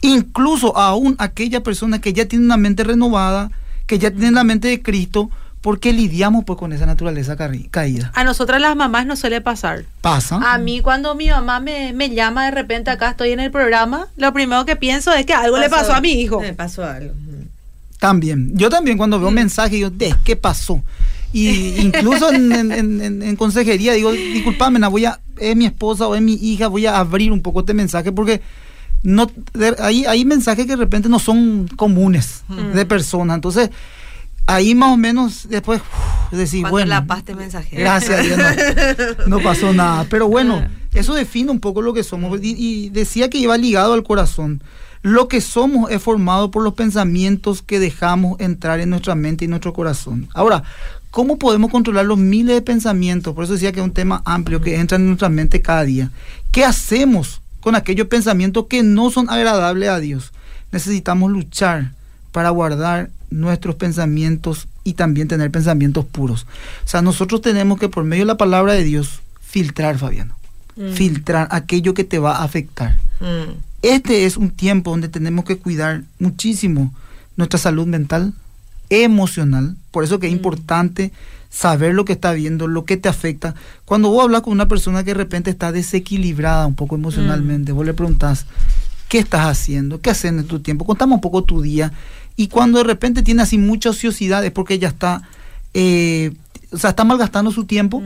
Incluso 0.00 0.76
aún 0.78 1.14
aquella 1.18 1.62
persona 1.62 2.00
que 2.00 2.14
ya 2.14 2.24
tiene 2.24 2.46
una 2.46 2.56
mente 2.56 2.84
renovada, 2.84 3.50
que 3.86 3.98
ya 3.98 4.10
tiene 4.10 4.30
la 4.30 4.44
mente 4.44 4.68
de 4.68 4.80
Cristo, 4.80 5.30
porque 5.60 5.92
lidiamos 5.92 6.44
pues 6.44 6.58
con 6.58 6.72
esa 6.72 6.86
naturaleza 6.86 7.36
caída. 7.70 8.10
A 8.14 8.24
nosotras 8.24 8.62
las 8.62 8.74
mamás 8.76 9.04
nos 9.04 9.18
suele 9.18 9.42
pasar. 9.42 9.84
Pasa. 10.00 10.40
A 10.42 10.56
mí 10.56 10.80
cuando 10.80 11.14
mi 11.14 11.28
mamá 11.28 11.60
me, 11.60 11.92
me 11.92 12.08
llama 12.08 12.46
de 12.46 12.52
repente 12.52 12.90
acá 12.90 13.10
estoy 13.10 13.32
en 13.32 13.40
el 13.40 13.50
programa, 13.50 14.08
lo 14.16 14.32
primero 14.32 14.64
que 14.64 14.76
pienso 14.76 15.12
es 15.12 15.26
que 15.26 15.34
algo 15.34 15.58
le 15.58 15.68
pasó 15.68 15.92
a 15.92 16.00
mi 16.00 16.12
hijo. 16.12 16.40
Me 16.40 16.54
pasó 16.54 16.84
algo. 16.84 17.12
Mm. 18.00 18.06
También. 18.06 18.50
Yo 18.54 18.70
también 18.70 18.96
cuando 18.96 19.18
Mm. 19.18 19.22
veo 19.22 19.30
mensajes 19.30 19.72
digo, 19.72 19.90
¿de 19.90 20.14
qué 20.24 20.36
pasó? 20.36 20.82
Y 21.32 21.48
incluso 21.80 22.32
en, 22.32 22.50
en- 22.52 22.72
en- 22.72 23.00
en- 23.00 23.22
en 23.22 23.36
consejería 23.36 23.92
digo, 23.92 24.10
disculpame, 24.12 24.78
na, 24.78 24.88
voy 24.88 25.04
a, 25.04 25.20
es 25.38 25.54
mi 25.56 25.66
esposa 25.66 26.06
o 26.08 26.14
es 26.14 26.22
mi 26.22 26.34
hija, 26.34 26.66
voy 26.68 26.86
a 26.86 26.98
abrir 26.98 27.30
un 27.30 27.40
poco 27.42 27.60
este 27.60 27.74
mensaje 27.74 28.10
porque 28.12 28.40
no 29.02 29.30
de- 29.54 29.76
hay, 29.78 30.04
hay 30.06 30.24
mensajes 30.24 30.64
que 30.66 30.72
de 30.72 30.76
repente 30.76 31.08
no 31.08 31.18
son 31.18 31.68
comunes 31.76 32.42
Mm. 32.48 32.72
de 32.74 32.84
personas. 32.86 33.34
Entonces, 33.36 33.70
ahí 34.46 34.74
más 34.74 34.92
o 34.92 34.96
menos 34.96 35.46
después 35.48 35.80
uf, 35.80 36.32
decir, 36.36 36.62
Cuando 36.62 36.72
bueno. 36.72 36.88
la 36.88 37.06
paz 37.06 37.24
te 37.24 37.34
mensajea. 37.34 37.78
Gracias 37.78 38.24
Dios, 38.24 38.38
no, 39.26 39.36
no 39.38 39.42
pasó 39.42 39.72
nada. 39.72 40.06
Pero 40.10 40.26
bueno, 40.26 40.56
Ah. 40.64 40.70
eso 40.94 41.14
define 41.14 41.50
un 41.50 41.60
poco 41.60 41.82
lo 41.82 41.92
que 41.94 42.02
somos. 42.02 42.40
Y, 42.42 42.56
y 42.58 42.88
decía 42.88 43.30
que 43.30 43.38
iba 43.38 43.56
ligado 43.56 43.92
al 43.92 44.02
corazón. 44.02 44.62
Lo 45.02 45.28
que 45.28 45.40
somos 45.40 45.90
es 45.90 46.02
formado 46.02 46.50
por 46.50 46.62
los 46.62 46.74
pensamientos 46.74 47.62
que 47.62 47.78
dejamos 47.78 48.38
entrar 48.38 48.80
en 48.80 48.90
nuestra 48.90 49.14
mente 49.14 49.46
y 49.46 49.48
nuestro 49.48 49.72
corazón. 49.72 50.28
Ahora, 50.34 50.62
¿cómo 51.10 51.38
podemos 51.38 51.70
controlar 51.70 52.04
los 52.04 52.18
miles 52.18 52.54
de 52.54 52.62
pensamientos? 52.62 53.34
Por 53.34 53.44
eso 53.44 53.54
decía 53.54 53.72
que 53.72 53.80
es 53.80 53.84
un 53.84 53.92
tema 53.92 54.22
amplio 54.26 54.60
que 54.60 54.76
entra 54.76 54.96
en 54.96 55.06
nuestra 55.06 55.30
mente 55.30 55.62
cada 55.62 55.84
día. 55.84 56.10
¿Qué 56.52 56.64
hacemos 56.64 57.40
con 57.60 57.74
aquellos 57.74 58.08
pensamientos 58.08 58.66
que 58.66 58.82
no 58.82 59.10
son 59.10 59.30
agradables 59.30 59.88
a 59.88 60.00
Dios? 60.00 60.32
Necesitamos 60.70 61.30
luchar 61.30 61.92
para 62.32 62.50
guardar 62.50 63.10
nuestros 63.30 63.76
pensamientos 63.76 64.68
y 64.84 64.94
también 64.94 65.28
tener 65.28 65.50
pensamientos 65.50 66.04
puros. 66.04 66.46
O 66.84 66.88
sea, 66.88 67.00
nosotros 67.00 67.40
tenemos 67.40 67.78
que 67.78 67.88
por 67.88 68.04
medio 68.04 68.22
de 68.22 68.28
la 68.28 68.36
palabra 68.36 68.74
de 68.74 68.84
Dios 68.84 69.20
filtrar, 69.40 69.98
Fabiano. 69.98 70.36
Mm. 70.76 70.92
Filtrar 70.92 71.48
aquello 71.50 71.94
que 71.94 72.04
te 72.04 72.18
va 72.18 72.36
a 72.36 72.44
afectar. 72.44 72.98
Mm. 73.20 73.69
Este 73.82 74.26
es 74.26 74.36
un 74.36 74.50
tiempo 74.50 74.90
donde 74.90 75.08
tenemos 75.08 75.44
que 75.44 75.58
cuidar 75.58 76.02
muchísimo 76.18 76.92
nuestra 77.36 77.58
salud 77.58 77.86
mental, 77.86 78.34
emocional. 78.90 79.76
Por 79.90 80.04
eso 80.04 80.18
que 80.18 80.26
es 80.26 80.32
importante 80.32 81.12
saber 81.50 81.94
lo 81.94 82.04
que 82.04 82.12
está 82.12 82.32
viendo, 82.32 82.68
lo 82.68 82.84
que 82.84 82.96
te 82.96 83.08
afecta. 83.08 83.54
Cuando 83.84 84.10
vos 84.10 84.24
hablas 84.24 84.42
con 84.42 84.52
una 84.52 84.68
persona 84.68 85.02
que 85.02 85.10
de 85.10 85.14
repente 85.14 85.50
está 85.50 85.72
desequilibrada 85.72 86.66
un 86.66 86.74
poco 86.74 86.94
emocionalmente, 86.94 87.72
vos 87.72 87.86
le 87.86 87.94
preguntás, 87.94 88.46
¿qué 89.08 89.18
estás 89.18 89.46
haciendo? 89.46 90.00
¿Qué 90.00 90.10
haces 90.10 90.30
en 90.30 90.44
tu 90.44 90.60
tiempo? 90.60 90.84
Contame 90.84 91.14
un 91.14 91.20
poco 91.20 91.42
tu 91.42 91.62
día. 91.62 91.92
Y 92.36 92.48
cuando 92.48 92.78
de 92.78 92.84
repente 92.84 93.22
tiene 93.22 93.42
así 93.42 93.58
mucha 93.58 93.90
ociosidad 93.90 94.44
es 94.44 94.52
porque 94.52 94.74
ella 94.74 94.88
está, 94.88 95.22
eh, 95.74 96.32
o 96.70 96.78
sea, 96.78 96.90
está 96.90 97.04
malgastando 97.04 97.50
su 97.50 97.64
tiempo 97.64 98.02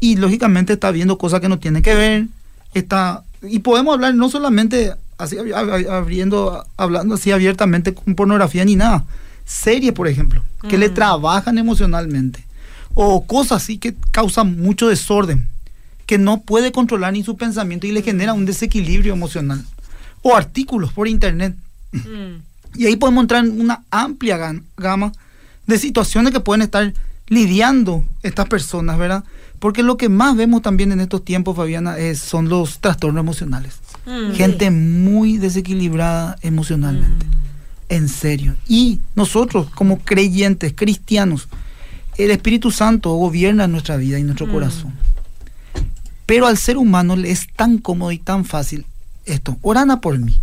y 0.00 0.16
lógicamente 0.16 0.72
está 0.72 0.90
viendo 0.90 1.18
cosas 1.18 1.40
que 1.40 1.48
no 1.48 1.58
tienen 1.58 1.82
que 1.82 1.94
ver. 1.94 2.26
Está, 2.74 3.24
y 3.42 3.58
podemos 3.60 3.94
hablar 3.94 4.14
no 4.14 4.28
solamente 4.30 4.94
así 5.18 5.36
abriendo, 5.90 6.64
hablando 6.76 7.14
así 7.14 7.30
abiertamente 7.30 7.94
con 7.94 8.14
pornografía 8.14 8.64
ni 8.64 8.76
nada. 8.76 9.04
Series, 9.44 9.92
por 9.92 10.08
ejemplo, 10.08 10.42
que 10.68 10.78
le 10.78 10.88
trabajan 10.88 11.58
emocionalmente. 11.58 12.44
O 12.94 13.26
cosas 13.26 13.62
así 13.62 13.78
que 13.78 13.94
causan 14.10 14.60
mucho 14.60 14.88
desorden, 14.88 15.48
que 16.06 16.18
no 16.18 16.42
puede 16.42 16.72
controlar 16.72 17.12
ni 17.12 17.24
su 17.24 17.36
pensamiento 17.36 17.86
y 17.86 17.92
le 17.92 18.02
genera 18.02 18.32
un 18.32 18.46
desequilibrio 18.46 19.12
emocional. 19.12 19.64
O 20.22 20.36
artículos 20.36 20.92
por 20.92 21.08
internet. 21.08 21.56
Y 22.74 22.86
ahí 22.86 22.96
podemos 22.96 23.22
entrar 23.22 23.44
en 23.44 23.60
una 23.60 23.82
amplia 23.90 24.54
gama 24.76 25.12
de 25.66 25.78
situaciones 25.78 26.32
que 26.32 26.40
pueden 26.40 26.62
estar 26.62 26.94
lidiando 27.28 28.04
estas 28.22 28.46
personas, 28.46 28.98
¿verdad? 28.98 29.24
Porque 29.62 29.84
lo 29.84 29.96
que 29.96 30.08
más 30.08 30.36
vemos 30.36 30.60
también 30.60 30.90
en 30.90 30.98
estos 30.98 31.24
tiempos, 31.24 31.54
Fabiana, 31.54 31.96
es, 31.96 32.18
son 32.18 32.48
los 32.48 32.80
trastornos 32.80 33.20
emocionales. 33.20 33.74
Mm. 34.06 34.32
Gente 34.32 34.70
muy 34.72 35.38
desequilibrada 35.38 36.36
emocionalmente. 36.42 37.24
Mm. 37.26 37.30
En 37.88 38.08
serio. 38.08 38.56
Y 38.66 38.98
nosotros, 39.14 39.70
como 39.70 40.00
creyentes, 40.00 40.72
cristianos, 40.74 41.46
el 42.18 42.32
Espíritu 42.32 42.72
Santo 42.72 43.14
gobierna 43.14 43.68
nuestra 43.68 43.96
vida 43.96 44.18
y 44.18 44.24
nuestro 44.24 44.48
mm. 44.48 44.50
corazón. 44.50 44.94
Pero 46.26 46.48
al 46.48 46.58
ser 46.58 46.76
humano 46.76 47.14
le 47.14 47.30
es 47.30 47.46
tan 47.54 47.78
cómodo 47.78 48.10
y 48.10 48.18
tan 48.18 48.44
fácil 48.44 48.84
esto. 49.26 49.58
Orana 49.62 50.00
por 50.00 50.18
mí. 50.18 50.36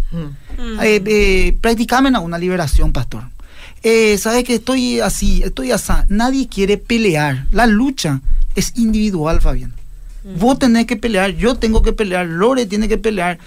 Eh, 0.81 1.03
eh, 1.05 1.57
practicame 1.59 2.17
una 2.17 2.37
liberación, 2.37 2.93
pastor. 2.93 3.23
Eh, 3.83 4.17
¿Sabes 4.17 4.45
que 4.45 4.55
estoy 4.55 5.01
así, 5.01 5.43
estoy 5.43 5.71
así? 5.73 5.91
Nadie 6.07 6.47
quiere 6.47 6.77
pelear. 6.77 7.47
La 7.51 7.67
lucha 7.67 8.21
es 8.59 8.73
individual, 8.77 9.41
Fabián. 9.41 9.73
Vos 10.37 10.59
tenés 10.59 10.85
que 10.85 10.97
pelear, 10.97 11.31
yo 11.31 11.55
tengo 11.55 11.81
que 11.81 11.93
pelear, 11.93 12.27
Lore 12.27 12.65
tiene 12.65 12.87
que 12.87 12.97
pelear. 12.97 13.39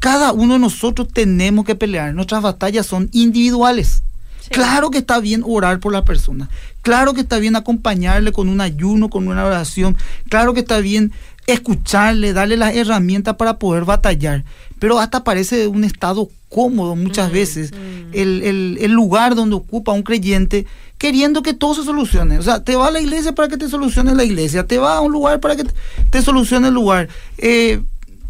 Cada 0.00 0.32
uno 0.32 0.54
de 0.54 0.58
nosotros 0.58 1.08
tenemos 1.12 1.64
que 1.64 1.74
pelear. 1.74 2.12
Nuestras 2.14 2.42
batallas 2.42 2.86
son 2.86 3.08
individuales. 3.12 4.02
Claro 4.50 4.90
que 4.90 4.98
está 4.98 5.20
bien 5.20 5.42
orar 5.46 5.80
por 5.80 5.92
la 5.92 6.04
persona. 6.04 6.48
Claro 6.82 7.14
que 7.14 7.20
está 7.20 7.38
bien 7.38 7.56
acompañarle 7.56 8.32
con 8.32 8.48
un 8.48 8.60
ayuno, 8.60 9.10
con 9.10 9.28
una 9.28 9.44
oración. 9.44 9.96
Claro 10.28 10.54
que 10.54 10.60
está 10.60 10.78
bien 10.78 11.12
escucharle, 11.46 12.32
darle 12.32 12.56
las 12.56 12.74
herramientas 12.74 13.36
para 13.36 13.58
poder 13.58 13.84
batallar. 13.84 14.44
Pero 14.78 14.98
hasta 14.98 15.24
parece 15.24 15.66
un 15.66 15.84
estado 15.84 16.28
cómodo 16.48 16.96
muchas 16.96 17.30
mm, 17.30 17.32
veces 17.32 17.72
mm. 17.72 18.14
El, 18.14 18.92
lugar 18.92 19.34
donde 19.34 19.56
ocupa 19.56 19.92
un 19.92 20.02
creyente 20.02 20.66
queriendo 20.98 21.42
que 21.42 21.54
todo 21.54 21.74
se 21.74 21.84
solucione. 21.84 22.38
O 22.38 22.42
sea, 22.42 22.62
te 22.62 22.76
va 22.76 22.88
a 22.88 22.90
la 22.90 23.00
iglesia 23.00 23.32
para 23.32 23.48
que 23.48 23.56
te 23.56 23.68
solucione 23.68 24.14
la 24.14 24.24
iglesia, 24.24 24.66
te 24.66 24.78
va 24.78 24.96
a 24.96 25.00
un 25.00 25.12
lugar 25.12 25.40
para 25.40 25.56
que 25.56 25.64
te, 26.10 26.22
solucione 26.22 26.68
el 26.68 26.74
lugar. 26.74 27.08
Eh, 27.38 27.80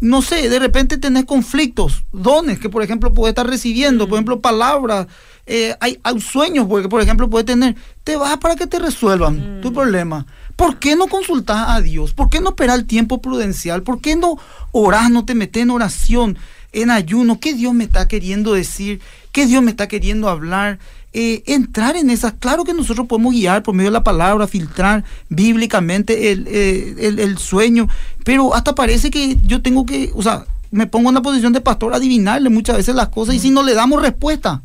no 0.01 0.21
sé, 0.21 0.47
de 0.47 0.59
repente 0.59 0.97
tenés 0.97 1.25
conflictos, 1.25 2.03
dones 2.13 2.59
que 2.59 2.69
por 2.69 2.83
ejemplo 2.83 3.13
puede 3.13 3.31
estar 3.31 3.45
recibiendo, 3.45 4.05
por 4.05 4.13
mm. 4.13 4.15
ejemplo 4.15 4.39
palabras, 4.39 5.07
eh, 5.45 5.75
hay, 5.79 5.97
sueños 6.21 6.67
porque 6.69 6.87
por 6.87 7.01
ejemplo 7.01 7.29
puede 7.29 7.43
tener, 7.43 7.75
te 8.03 8.15
vas 8.15 8.37
para 8.37 8.55
que 8.55 8.67
te 8.67 8.79
resuelvan 8.79 9.59
tu 9.61 9.73
problema. 9.73 10.25
¿Por 10.55 10.77
qué 10.77 10.95
no 10.95 11.07
consultas 11.07 11.69
a 11.69 11.81
Dios? 11.81 12.13
¿Por 12.13 12.29
qué 12.29 12.41
no 12.41 12.49
esperar 12.49 12.77
el 12.77 12.85
tiempo 12.85 13.21
prudencial? 13.21 13.81
¿Por 13.81 14.01
qué 14.01 14.15
no 14.15 14.37
orás, 14.71 15.09
no 15.09 15.25
te 15.25 15.33
metes 15.33 15.63
en 15.63 15.69
oración, 15.71 16.37
en 16.73 16.91
ayuno? 16.91 17.39
¿Qué 17.39 17.53
Dios 17.53 17.73
me 17.73 17.85
está 17.85 18.07
queriendo 18.07 18.53
decir? 18.53 18.99
¿Qué 19.31 19.45
Dios 19.45 19.63
me 19.63 19.71
está 19.71 19.87
queriendo 19.87 20.27
hablar? 20.27 20.77
Eh, 21.11 21.41
entrar 21.47 21.95
en 21.95 22.11
esas, 22.11 22.33
claro 22.33 22.63
que 22.63 22.73
nosotros 22.73 23.07
podemos 23.07 23.33
guiar 23.33 23.63
por 23.63 23.73
medio 23.73 23.89
de 23.89 23.93
la 23.93 24.03
palabra, 24.03 24.47
filtrar 24.47 25.03
bíblicamente 25.27 26.31
el, 26.31 26.45
eh, 26.47 27.35
sueño, 27.37 27.87
pero 28.23 28.53
hasta 28.53 28.75
parece 28.75 29.09
que 29.09 29.37
yo 29.43 29.63
tengo 29.63 29.87
que, 29.87 30.11
o 30.13 30.21
sea, 30.21 30.45
me 30.69 30.85
pongo 30.85 31.09
en 31.09 31.15
la 31.15 31.23
posición 31.23 31.51
de 31.51 31.61
pastor 31.61 31.95
adivinarle 31.95 32.49
muchas 32.49 32.77
veces 32.77 32.93
las 32.93 33.09
cosas 33.09 33.33
y 33.33 33.39
si 33.39 33.49
no 33.49 33.63
le 33.63 33.73
damos 33.73 34.01
respuesta, 34.03 34.61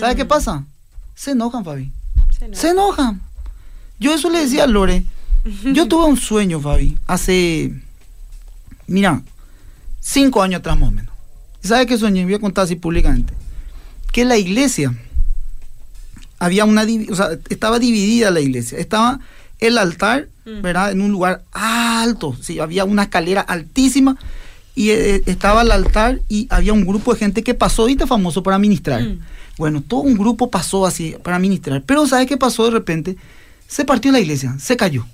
¿sabe 0.00 0.16
qué 0.16 0.24
mm. 0.24 0.28
pasa? 0.28 0.64
Se 1.14 1.30
enojan, 1.30 1.64
Fabi. 1.64 1.92
Se 2.52 2.70
enojan. 2.70 3.20
Yo 4.00 4.12
eso 4.12 4.28
le 4.28 4.40
decía 4.40 4.64
a 4.64 4.66
Lore, 4.66 5.04
yo 5.72 5.86
tuve 5.88 6.06
un 6.06 6.16
sueño, 6.16 6.60
Fabi, 6.60 6.98
hace, 7.06 7.72
mira, 8.88 9.22
cinco 10.00 10.42
años 10.42 10.58
atrás 10.58 10.76
más 10.78 10.88
o 10.88 10.92
menos. 10.92 11.14
¿Sabe 11.62 11.86
qué 11.86 11.96
soñé? 11.96 12.24
Voy 12.24 12.34
a 12.34 12.40
contar 12.40 12.64
así 12.64 12.74
públicamente. 12.74 13.32
Que 14.12 14.24
la 14.24 14.36
iglesia, 14.36 14.96
había 16.38 16.64
una, 16.64 16.86
o 17.10 17.16
sea, 17.16 17.30
estaba 17.48 17.78
dividida 17.78 18.30
la 18.30 18.40
iglesia. 18.40 18.78
Estaba 18.78 19.20
el 19.58 19.78
altar, 19.78 20.28
mm. 20.44 20.62
¿verdad? 20.62 20.92
En 20.92 21.00
un 21.00 21.12
lugar 21.12 21.42
alto, 21.52 22.36
sí, 22.40 22.58
había 22.58 22.84
una 22.84 23.04
escalera 23.04 23.40
altísima 23.40 24.16
y 24.74 24.90
eh, 24.90 25.22
estaba 25.26 25.62
el 25.62 25.70
altar 25.70 26.20
y 26.28 26.46
había 26.50 26.72
un 26.74 26.84
grupo 26.84 27.12
de 27.12 27.18
gente 27.18 27.42
que 27.42 27.54
pasó 27.54 27.82
ahorita 27.82 28.06
famoso 28.06 28.42
para 28.42 28.58
ministrar. 28.58 29.02
Mm. 29.02 29.20
Bueno, 29.56 29.80
todo 29.80 30.00
un 30.00 30.18
grupo 30.18 30.50
pasó 30.50 30.84
así 30.84 31.16
para 31.22 31.38
ministrar. 31.38 31.82
Pero 31.82 32.06
¿sabe 32.06 32.26
qué 32.26 32.36
pasó 32.36 32.66
de 32.66 32.72
repente? 32.72 33.16
Se 33.66 33.84
partió 33.84 34.12
la 34.12 34.20
iglesia, 34.20 34.54
se 34.60 34.76
cayó. 34.76 35.06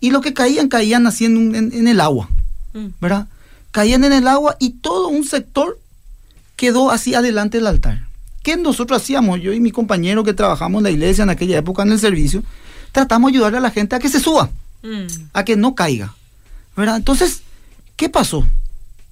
Y 0.00 0.10
lo 0.10 0.20
que 0.20 0.34
caían, 0.34 0.68
caían 0.68 1.06
así 1.06 1.24
en, 1.24 1.88
el 1.88 2.00
agua, 2.00 2.28
mm. 2.74 2.86
¿verdad? 3.00 3.26
Caían 3.70 4.04
en 4.04 4.12
el 4.12 4.28
agua 4.28 4.56
y 4.58 4.70
todo 4.70 5.08
un 5.08 5.24
sector 5.24 5.78
quedó 6.56 6.90
así 6.90 7.14
adelante 7.14 7.56
del 7.56 7.66
altar. 7.66 8.09
¿Qué 8.42 8.56
nosotros 8.56 9.02
hacíamos? 9.02 9.40
Yo 9.40 9.52
y 9.52 9.60
mi 9.60 9.70
compañero 9.70 10.24
que 10.24 10.32
trabajamos 10.32 10.80
en 10.80 10.84
la 10.84 10.90
iglesia 10.90 11.24
en 11.24 11.30
aquella 11.30 11.58
época 11.58 11.82
en 11.82 11.92
el 11.92 11.98
servicio, 11.98 12.42
tratamos 12.92 13.30
de 13.30 13.36
ayudarle 13.36 13.58
a 13.58 13.62
la 13.62 13.70
gente 13.70 13.96
a 13.96 13.98
que 13.98 14.08
se 14.08 14.20
suba, 14.20 14.50
mm. 14.82 15.28
a 15.32 15.44
que 15.44 15.56
no 15.56 15.74
caiga, 15.74 16.14
¿verdad? 16.76 16.96
Entonces, 16.96 17.42
¿qué 17.96 18.08
pasó? 18.08 18.46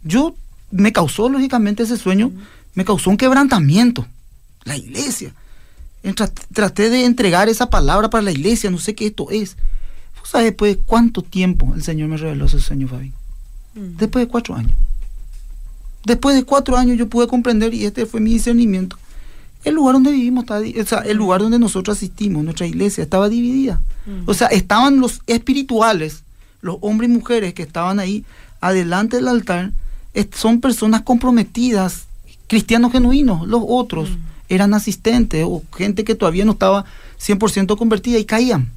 Yo 0.02 0.34
me 0.70 0.92
causó 0.92 1.28
lógicamente 1.28 1.82
ese 1.82 1.96
sueño, 1.96 2.28
mm. 2.28 2.38
me 2.74 2.84
causó 2.84 3.10
un 3.10 3.16
quebrantamiento, 3.16 4.06
la 4.64 4.76
iglesia. 4.76 5.34
Traté 6.54 6.90
de 6.90 7.04
entregar 7.04 7.48
esa 7.48 7.68
palabra 7.68 8.08
para 8.08 8.22
la 8.22 8.30
iglesia, 8.30 8.70
no 8.70 8.78
sé 8.78 8.94
qué 8.94 9.06
esto 9.06 9.30
es. 9.30 9.56
¿Sabes 10.24 10.48
después 10.48 10.76
de 10.76 10.82
cuánto 10.82 11.22
tiempo 11.22 11.72
el 11.74 11.82
Señor 11.82 12.08
me 12.08 12.18
reveló 12.18 12.46
ese 12.46 12.60
sueño, 12.60 12.86
Fabi? 12.86 13.12
Mm. 13.74 13.96
Después 13.96 14.26
de 14.26 14.30
cuatro 14.30 14.54
años. 14.54 14.72
Después 16.04 16.36
de 16.36 16.44
cuatro 16.44 16.76
años 16.76 16.98
yo 16.98 17.08
pude 17.08 17.26
comprender, 17.26 17.74
y 17.74 17.84
este 17.84 18.06
fue 18.06 18.20
mi 18.20 18.32
discernimiento, 18.32 18.98
el 19.64 19.74
lugar 19.74 19.94
donde 19.94 20.12
vivimos, 20.12 20.44
o 20.48 20.86
sea, 20.86 20.98
el 21.00 21.16
mm. 21.16 21.18
lugar 21.18 21.40
donde 21.40 21.58
nosotros 21.58 21.96
asistimos, 21.96 22.44
nuestra 22.44 22.66
iglesia, 22.66 23.02
estaba 23.02 23.28
dividida. 23.28 23.80
Mm. 24.06 24.28
O 24.28 24.34
sea, 24.34 24.48
estaban 24.48 25.00
los 25.00 25.20
espirituales, 25.26 26.22
los 26.60 26.76
hombres 26.80 27.10
y 27.10 27.14
mujeres 27.14 27.54
que 27.54 27.62
estaban 27.62 27.98
ahí 27.98 28.24
adelante 28.60 29.16
del 29.16 29.28
altar, 29.28 29.72
son 30.32 30.60
personas 30.60 31.02
comprometidas, 31.02 32.06
cristianos 32.48 32.92
genuinos, 32.92 33.46
los 33.46 33.62
otros 33.66 34.08
eran 34.48 34.74
asistentes 34.74 35.44
o 35.46 35.62
gente 35.76 36.04
que 36.04 36.14
todavía 36.14 36.44
no 36.44 36.52
estaba 36.52 36.84
100% 37.20 37.76
convertida 37.76 38.18
y 38.18 38.24
caían. 38.24 38.70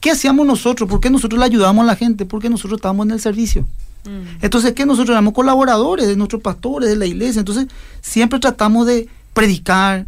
¿Qué 0.00 0.10
hacíamos 0.10 0.46
nosotros? 0.46 0.88
¿Por 0.88 1.00
qué 1.00 1.10
nosotros 1.10 1.38
le 1.38 1.44
ayudábamos 1.44 1.84
a 1.84 1.86
la 1.86 1.96
gente? 1.96 2.24
Porque 2.24 2.50
nosotros 2.50 2.78
estábamos 2.78 3.06
en 3.06 3.12
el 3.12 3.20
servicio. 3.20 3.62
Mm. 4.04 4.42
Entonces, 4.42 4.72
¿qué? 4.72 4.84
Nosotros 4.84 5.10
éramos 5.10 5.34
colaboradores 5.34 6.08
de 6.08 6.16
nuestros 6.16 6.42
pastores, 6.42 6.88
de 6.88 6.96
la 6.96 7.06
iglesia. 7.06 7.38
Entonces, 7.40 7.68
siempre 8.00 8.40
tratamos 8.40 8.86
de 8.86 9.08
predicar, 9.32 10.06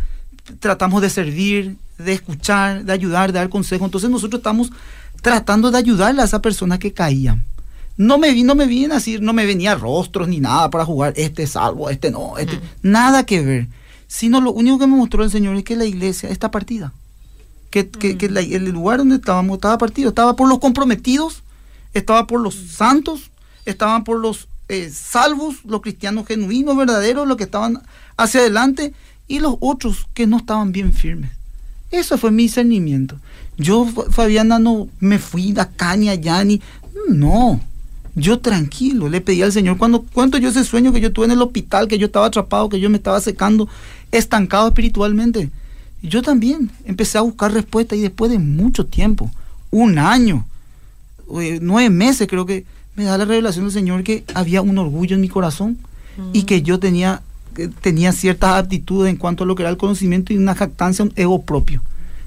tratamos 0.60 1.02
de 1.02 1.10
servir, 1.10 1.76
de 1.98 2.12
escuchar, 2.12 2.84
de 2.84 2.92
ayudar, 2.92 3.32
de 3.32 3.38
dar 3.38 3.48
consejo. 3.48 3.84
Entonces, 3.84 4.10
nosotros 4.10 4.40
estamos 4.40 4.70
tratando 5.22 5.70
de 5.70 5.78
ayudarle 5.78 6.22
a 6.22 6.26
esa 6.26 6.42
persona 6.42 6.78
que 6.78 6.92
caía. 6.92 7.42
No 7.96 8.18
me, 8.18 8.34
no 8.42 8.54
me 8.54 8.66
vienen 8.66 8.92
así, 8.92 9.18
no 9.20 9.32
me 9.32 9.46
venía 9.46 9.74
rostros 9.74 10.28
ni 10.28 10.40
nada 10.40 10.68
para 10.68 10.84
jugar, 10.84 11.14
este 11.16 11.44
es 11.44 11.50
salvo, 11.50 11.90
este 11.90 12.10
no, 12.10 12.36
este, 12.38 12.56
mm. 12.56 12.60
nada 12.82 13.24
que 13.24 13.40
ver. 13.40 13.68
Sino 14.08 14.40
lo 14.40 14.52
único 14.52 14.78
que 14.78 14.86
me 14.86 14.96
mostró 14.96 15.22
el 15.22 15.30
Señor 15.30 15.56
es 15.56 15.64
que 15.64 15.76
la 15.76 15.84
iglesia 15.84 16.28
está 16.28 16.50
partida 16.50 16.92
que, 17.82 18.28
el 18.52 18.70
lugar 18.70 18.98
donde 18.98 19.16
estábamos 19.16 19.56
estaba 19.56 19.78
partido, 19.78 20.10
estaba 20.10 20.36
por 20.36 20.48
los 20.48 20.60
comprometidos, 20.60 21.42
estaba 21.92 22.26
por 22.26 22.40
los 22.40 22.54
santos, 22.54 23.30
estaban 23.64 24.04
por 24.04 24.20
los 24.20 24.48
eh, 24.68 24.90
salvos, 24.90 25.64
los 25.64 25.80
cristianos 25.80 26.26
genuinos, 26.26 26.76
verdaderos, 26.76 27.26
los 27.26 27.36
que 27.36 27.44
estaban 27.44 27.82
hacia 28.16 28.40
adelante, 28.40 28.94
y 29.28 29.40
los 29.40 29.56
otros 29.60 30.06
que 30.14 30.26
no 30.26 30.38
estaban 30.38 30.72
bien 30.72 30.92
firmes. 30.92 31.30
Eso 31.90 32.18
fue 32.18 32.30
mi 32.30 32.44
discernimiento. 32.44 33.16
Yo, 33.56 33.86
Fabiana, 34.10 34.58
no 34.58 34.88
me 34.98 35.18
fui 35.18 35.54
a 35.56 35.70
caña 35.70 36.14
ya 36.14 36.42
ni. 36.44 36.60
No. 37.08 37.60
Yo 38.16 38.38
tranquilo, 38.38 39.08
le 39.08 39.20
pedí 39.20 39.42
al 39.42 39.52
Señor, 39.52 39.76
cuando 39.76 40.02
cuento 40.02 40.38
yo 40.38 40.48
ese 40.48 40.64
sueño 40.64 40.92
que 40.92 41.00
yo 41.00 41.12
tuve 41.12 41.26
en 41.26 41.32
el 41.32 41.42
hospital, 41.42 41.88
que 41.88 41.98
yo 41.98 42.06
estaba 42.06 42.26
atrapado, 42.26 42.68
que 42.68 42.78
yo 42.78 42.88
me 42.88 42.96
estaba 42.96 43.20
secando, 43.20 43.68
estancado 44.12 44.68
espiritualmente. 44.68 45.50
Yo 46.00 46.22
también 46.22 46.70
empecé 46.84 47.18
a 47.18 47.22
buscar 47.22 47.52
respuesta 47.52 47.96
y 47.96 48.00
después 48.00 48.30
de 48.30 48.38
mucho 48.38 48.86
tiempo, 48.86 49.30
un 49.70 49.98
año, 49.98 50.46
eh, 51.40 51.58
nueve 51.60 51.90
meses 51.90 52.28
creo 52.28 52.46
que 52.46 52.64
me 52.94 53.04
da 53.04 53.18
la 53.18 53.24
revelación 53.24 53.64
del 53.64 53.72
Señor 53.72 54.04
que 54.04 54.24
había 54.34 54.62
un 54.62 54.78
orgullo 54.78 55.16
en 55.16 55.20
mi 55.20 55.28
corazón 55.28 55.78
y 56.32 56.44
que 56.44 56.62
yo 56.62 56.78
tenía, 56.78 57.22
tenía 57.80 58.12
ciertas 58.12 58.56
aptitudes 58.56 59.10
en 59.10 59.16
cuanto 59.16 59.44
a 59.44 59.46
lo 59.46 59.54
que 59.54 59.62
era 59.62 59.70
el 59.70 59.76
conocimiento 59.76 60.32
y 60.32 60.36
una 60.36 60.54
jactancia, 60.54 61.04
un 61.04 61.12
ego 61.16 61.42
propio 61.42 61.82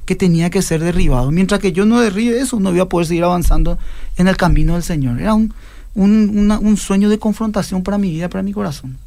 que 0.06 0.16
tenía 0.16 0.50
que 0.50 0.62
ser 0.62 0.82
derribado. 0.82 1.32
Mientras 1.32 1.60
que 1.60 1.74
yo 1.74 1.86
no 1.86 2.00
derribe 2.00 2.40
eso, 2.40 2.60
no 2.60 2.72
voy 2.72 2.80
a 2.80 2.86
poder 2.86 3.08
seguir 3.08 3.24
avanzando 3.24 3.78
en 4.16 4.28
el 4.28 4.38
camino 4.38 4.74
del 4.74 4.84
Señor. 4.84 5.20
Era 5.20 5.34
un, 5.34 5.54
un, 5.96 6.52
un 6.52 6.78
sueño 6.78 7.10
de 7.10 7.20
confrontación 7.20 7.84
para 7.84 7.98
mi 7.98 8.12
vida, 8.12 8.30
para 8.30 8.44
mi 8.44 8.54
corazón. 8.54 8.98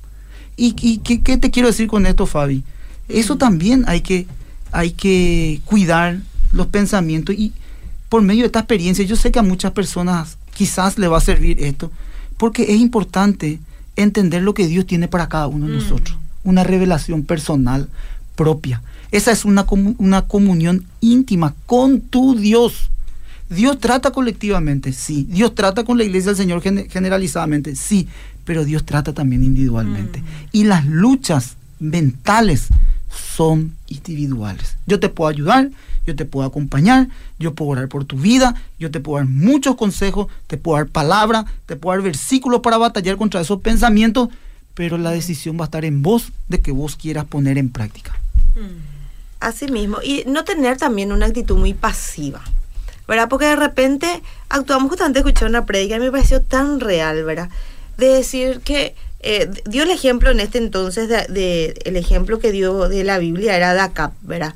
¿Y, 0.56 0.74
y 0.82 0.98
qué, 0.98 1.22
qué 1.22 1.38
te 1.38 1.50
quiero 1.50 1.68
decir 1.68 1.88
con 1.88 2.04
esto, 2.04 2.26
Fabi? 2.26 2.64
Eso 3.08 3.36
también 3.38 3.84
hay 3.86 4.02
que, 4.02 4.26
hay 4.72 4.92
que 4.92 5.60
cuidar 5.64 6.18
los 6.52 6.66
pensamientos 6.66 7.34
y 7.34 7.52
por 8.10 8.22
medio 8.22 8.42
de 8.42 8.46
esta 8.46 8.58
experiencia, 8.58 9.04
yo 9.04 9.16
sé 9.16 9.30
que 9.30 9.38
a 9.38 9.42
muchas 9.42 9.72
personas 9.72 10.36
quizás 10.52 10.98
le 10.98 11.08
va 11.08 11.18
a 11.18 11.22
servir 11.22 11.62
esto, 11.62 11.90
porque 12.36 12.64
es 12.64 12.80
importante 12.80 13.60
entender 13.96 14.42
lo 14.42 14.54
que 14.54 14.66
Dios 14.66 14.86
tiene 14.86 15.08
para 15.08 15.28
cada 15.28 15.46
uno 15.46 15.66
de 15.66 15.72
Mm. 15.74 15.78
nosotros, 15.78 16.18
una 16.44 16.64
revelación 16.64 17.24
personal 17.24 17.88
propia. 18.36 18.82
Esa 19.12 19.32
es 19.32 19.44
una, 19.44 19.66
una 19.98 20.22
comunión 20.22 20.84
íntima 21.00 21.54
con 21.66 22.00
tu 22.00 22.36
Dios. 22.36 22.90
Dios 23.50 23.80
trata 23.80 24.12
colectivamente, 24.12 24.92
sí. 24.92 25.26
Dios 25.28 25.54
trata 25.56 25.82
con 25.84 25.98
la 25.98 26.04
iglesia 26.04 26.28
del 26.30 26.36
Señor 26.36 26.62
gene- 26.62 26.88
generalizadamente, 26.88 27.74
sí. 27.74 28.06
Pero 28.44 28.64
Dios 28.64 28.84
trata 28.84 29.12
también 29.12 29.42
individualmente. 29.42 30.20
Mm. 30.20 30.24
Y 30.52 30.64
las 30.64 30.86
luchas 30.86 31.56
mentales 31.80 32.68
son 33.10 33.74
individuales. 33.88 34.76
Yo 34.86 35.00
te 35.00 35.08
puedo 35.08 35.28
ayudar, 35.28 35.70
yo 36.06 36.16
te 36.16 36.24
puedo 36.24 36.46
acompañar, 36.46 37.08
yo 37.38 37.54
puedo 37.54 37.72
orar 37.72 37.88
por 37.88 38.04
tu 38.04 38.16
vida, 38.16 38.54
yo 38.78 38.90
te 38.90 39.00
puedo 39.00 39.18
dar 39.18 39.28
muchos 39.28 39.76
consejos, 39.76 40.28
te 40.46 40.56
puedo 40.56 40.78
dar 40.78 40.86
palabra, 40.86 41.44
te 41.66 41.76
puedo 41.76 41.96
dar 41.96 42.04
versículos 42.04 42.60
para 42.60 42.78
batallar 42.78 43.16
contra 43.16 43.40
esos 43.40 43.60
pensamientos, 43.60 44.28
pero 44.74 44.98
la 44.98 45.10
decisión 45.10 45.58
va 45.58 45.64
a 45.64 45.66
estar 45.66 45.84
en 45.84 46.02
vos 46.02 46.32
de 46.48 46.60
que 46.60 46.72
vos 46.72 46.96
quieras 46.96 47.24
poner 47.26 47.58
en 47.58 47.70
práctica. 47.70 48.18
Así 49.40 49.68
mismo. 49.68 49.98
Y 50.02 50.24
no 50.26 50.44
tener 50.44 50.76
también 50.76 51.12
una 51.12 51.26
actitud 51.26 51.56
muy 51.56 51.74
pasiva. 51.74 52.42
¿Verdad? 53.08 53.28
Porque 53.28 53.46
de 53.46 53.56
repente 53.56 54.22
actuamos 54.48 54.88
justamente 54.88 55.18
escuché 55.18 55.44
una 55.44 55.66
prédica 55.66 55.96
y 55.96 55.98
me 55.98 56.12
pareció 56.12 56.42
tan 56.42 56.78
real, 56.78 57.24
¿verdad? 57.24 57.48
De 57.98 58.06
decir 58.06 58.60
que 58.60 58.94
eh, 59.22 59.50
dio 59.66 59.82
el 59.82 59.90
ejemplo 59.90 60.30
en 60.30 60.40
este 60.40 60.58
entonces 60.58 61.08
de, 61.08 61.26
de- 61.28 61.74
el 61.84 61.96
ejemplo 61.96 62.38
que 62.38 62.52
dio 62.52 62.88
de 62.88 63.04
la 63.04 63.18
Biblia 63.18 63.56
era 63.56 63.74
de 63.74 63.80
Acab, 63.80 64.12
¿verdad? 64.22 64.54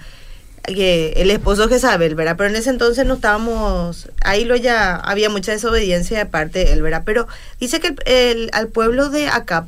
Que 0.63 1.13
el 1.17 1.31
esposo 1.31 1.69
Jezabel, 1.69 2.15
¿verdad? 2.15 2.37
Pero 2.39 2.49
en 2.49 2.57
ese 2.57 2.71
entonces 2.71 3.05
no 3.05 3.15
estábamos, 3.15 4.09
ahí 4.23 4.47
lo 4.47 4.57
ya 4.57 4.97
había 4.97 5.29
mucha 5.29 5.53
desobediencia 5.53 6.17
de 6.19 6.25
parte 6.27 6.61
de 6.65 6.73
él, 6.73 6.81
¿verdad? 6.83 7.03
Pero 7.05 7.29
dice 7.61 7.81
que 7.81 7.89
el- 7.89 7.99
el- 8.07 8.51
al 8.55 8.69
pueblo 8.69 9.11
de 9.11 9.29
Acab, 9.29 9.67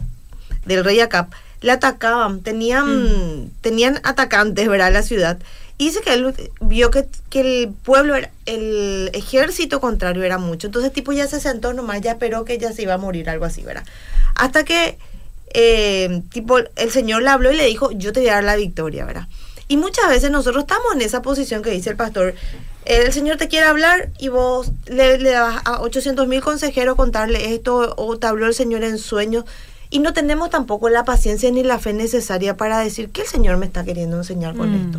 del 0.65 0.83
rey 0.85 1.01
Acab, 1.01 1.27
le 1.61 1.73
atacaban, 1.73 2.41
tenían, 2.41 3.51
tenían 3.61 4.01
atacantes, 4.05 4.69
¿verdad? 4.69 4.93
La 4.93 5.03
ciudad. 5.03 5.37
Dice 5.79 6.01
que 6.01 6.15
él 6.15 6.35
vio 6.61 6.91
que, 6.91 7.07
que 7.29 7.41
el 7.41 7.69
pueblo, 7.69 8.15
era, 8.15 8.31
el 8.47 9.11
ejército 9.13 9.81
contrario 9.81 10.23
era 10.23 10.39
mucho. 10.39 10.69
Entonces, 10.69 10.93
tipo, 10.93 11.13
ya 11.13 11.27
se 11.27 11.39
sentó 11.39 11.75
nomás, 11.75 12.01
ya 12.01 12.13
esperó 12.13 12.45
que 12.45 12.59
ya 12.59 12.73
se 12.73 12.83
iba 12.83 12.95
a 12.95 12.99
morir, 12.99 13.29
algo 13.29 13.45
así, 13.45 13.63
¿verdad? 13.63 13.85
Hasta 14.35 14.65
que, 14.65 14.97
eh, 15.53 16.23
tipo, 16.33 16.59
el 16.59 16.91
Señor 16.91 17.23
le 17.23 17.29
habló 17.29 17.53
y 17.53 17.57
le 17.57 17.67
dijo, 17.67 17.91
yo 17.93 18.13
te 18.13 18.21
voy 18.21 18.31
a 18.31 18.35
dar 18.35 18.45
la 18.45 18.57
victoria, 18.57 19.05
¿verdad? 19.05 19.29
Y 19.69 19.77
muchas 19.77 20.09
veces 20.09 20.31
nosotros 20.31 20.63
estamos 20.63 20.95
en 20.95 21.03
esa 21.03 21.21
posición 21.23 21.63
que 21.63 21.71
dice 21.71 21.91
el 21.91 21.97
pastor. 21.97 22.35
El 22.85 23.13
Señor 23.13 23.37
te 23.37 23.49
quiere 23.49 23.67
hablar 23.67 24.11
y 24.19 24.29
vos 24.29 24.71
le, 24.87 25.19
le 25.19 25.31
das 25.31 25.61
a 25.65 25.81
800 25.81 26.27
mil 26.29 26.41
consejeros 26.41 26.97
contarle 26.97 27.53
esto 27.53 27.95
o 27.97 28.17
te 28.17 28.29
habló 28.29 28.47
el 28.47 28.55
Señor 28.55 28.85
en 28.85 28.97
sueños 28.97 29.45
y 29.97 29.99
no 29.99 30.13
tenemos 30.13 30.51
tampoco 30.51 30.91
la 30.91 31.07
paciencia 31.07 31.51
ni 31.51 31.63
la 31.63 31.79
fe 31.79 31.95
necesaria 31.95 32.55
para 32.55 32.81
decir 32.81 33.09
que 33.09 33.23
el 33.23 33.27
Señor 33.27 33.57
me 33.57 33.65
está 33.65 33.83
queriendo 33.83 34.19
enseñar 34.19 34.55
con 34.55 34.71
Mm. 34.73 34.85
esto, 34.85 34.99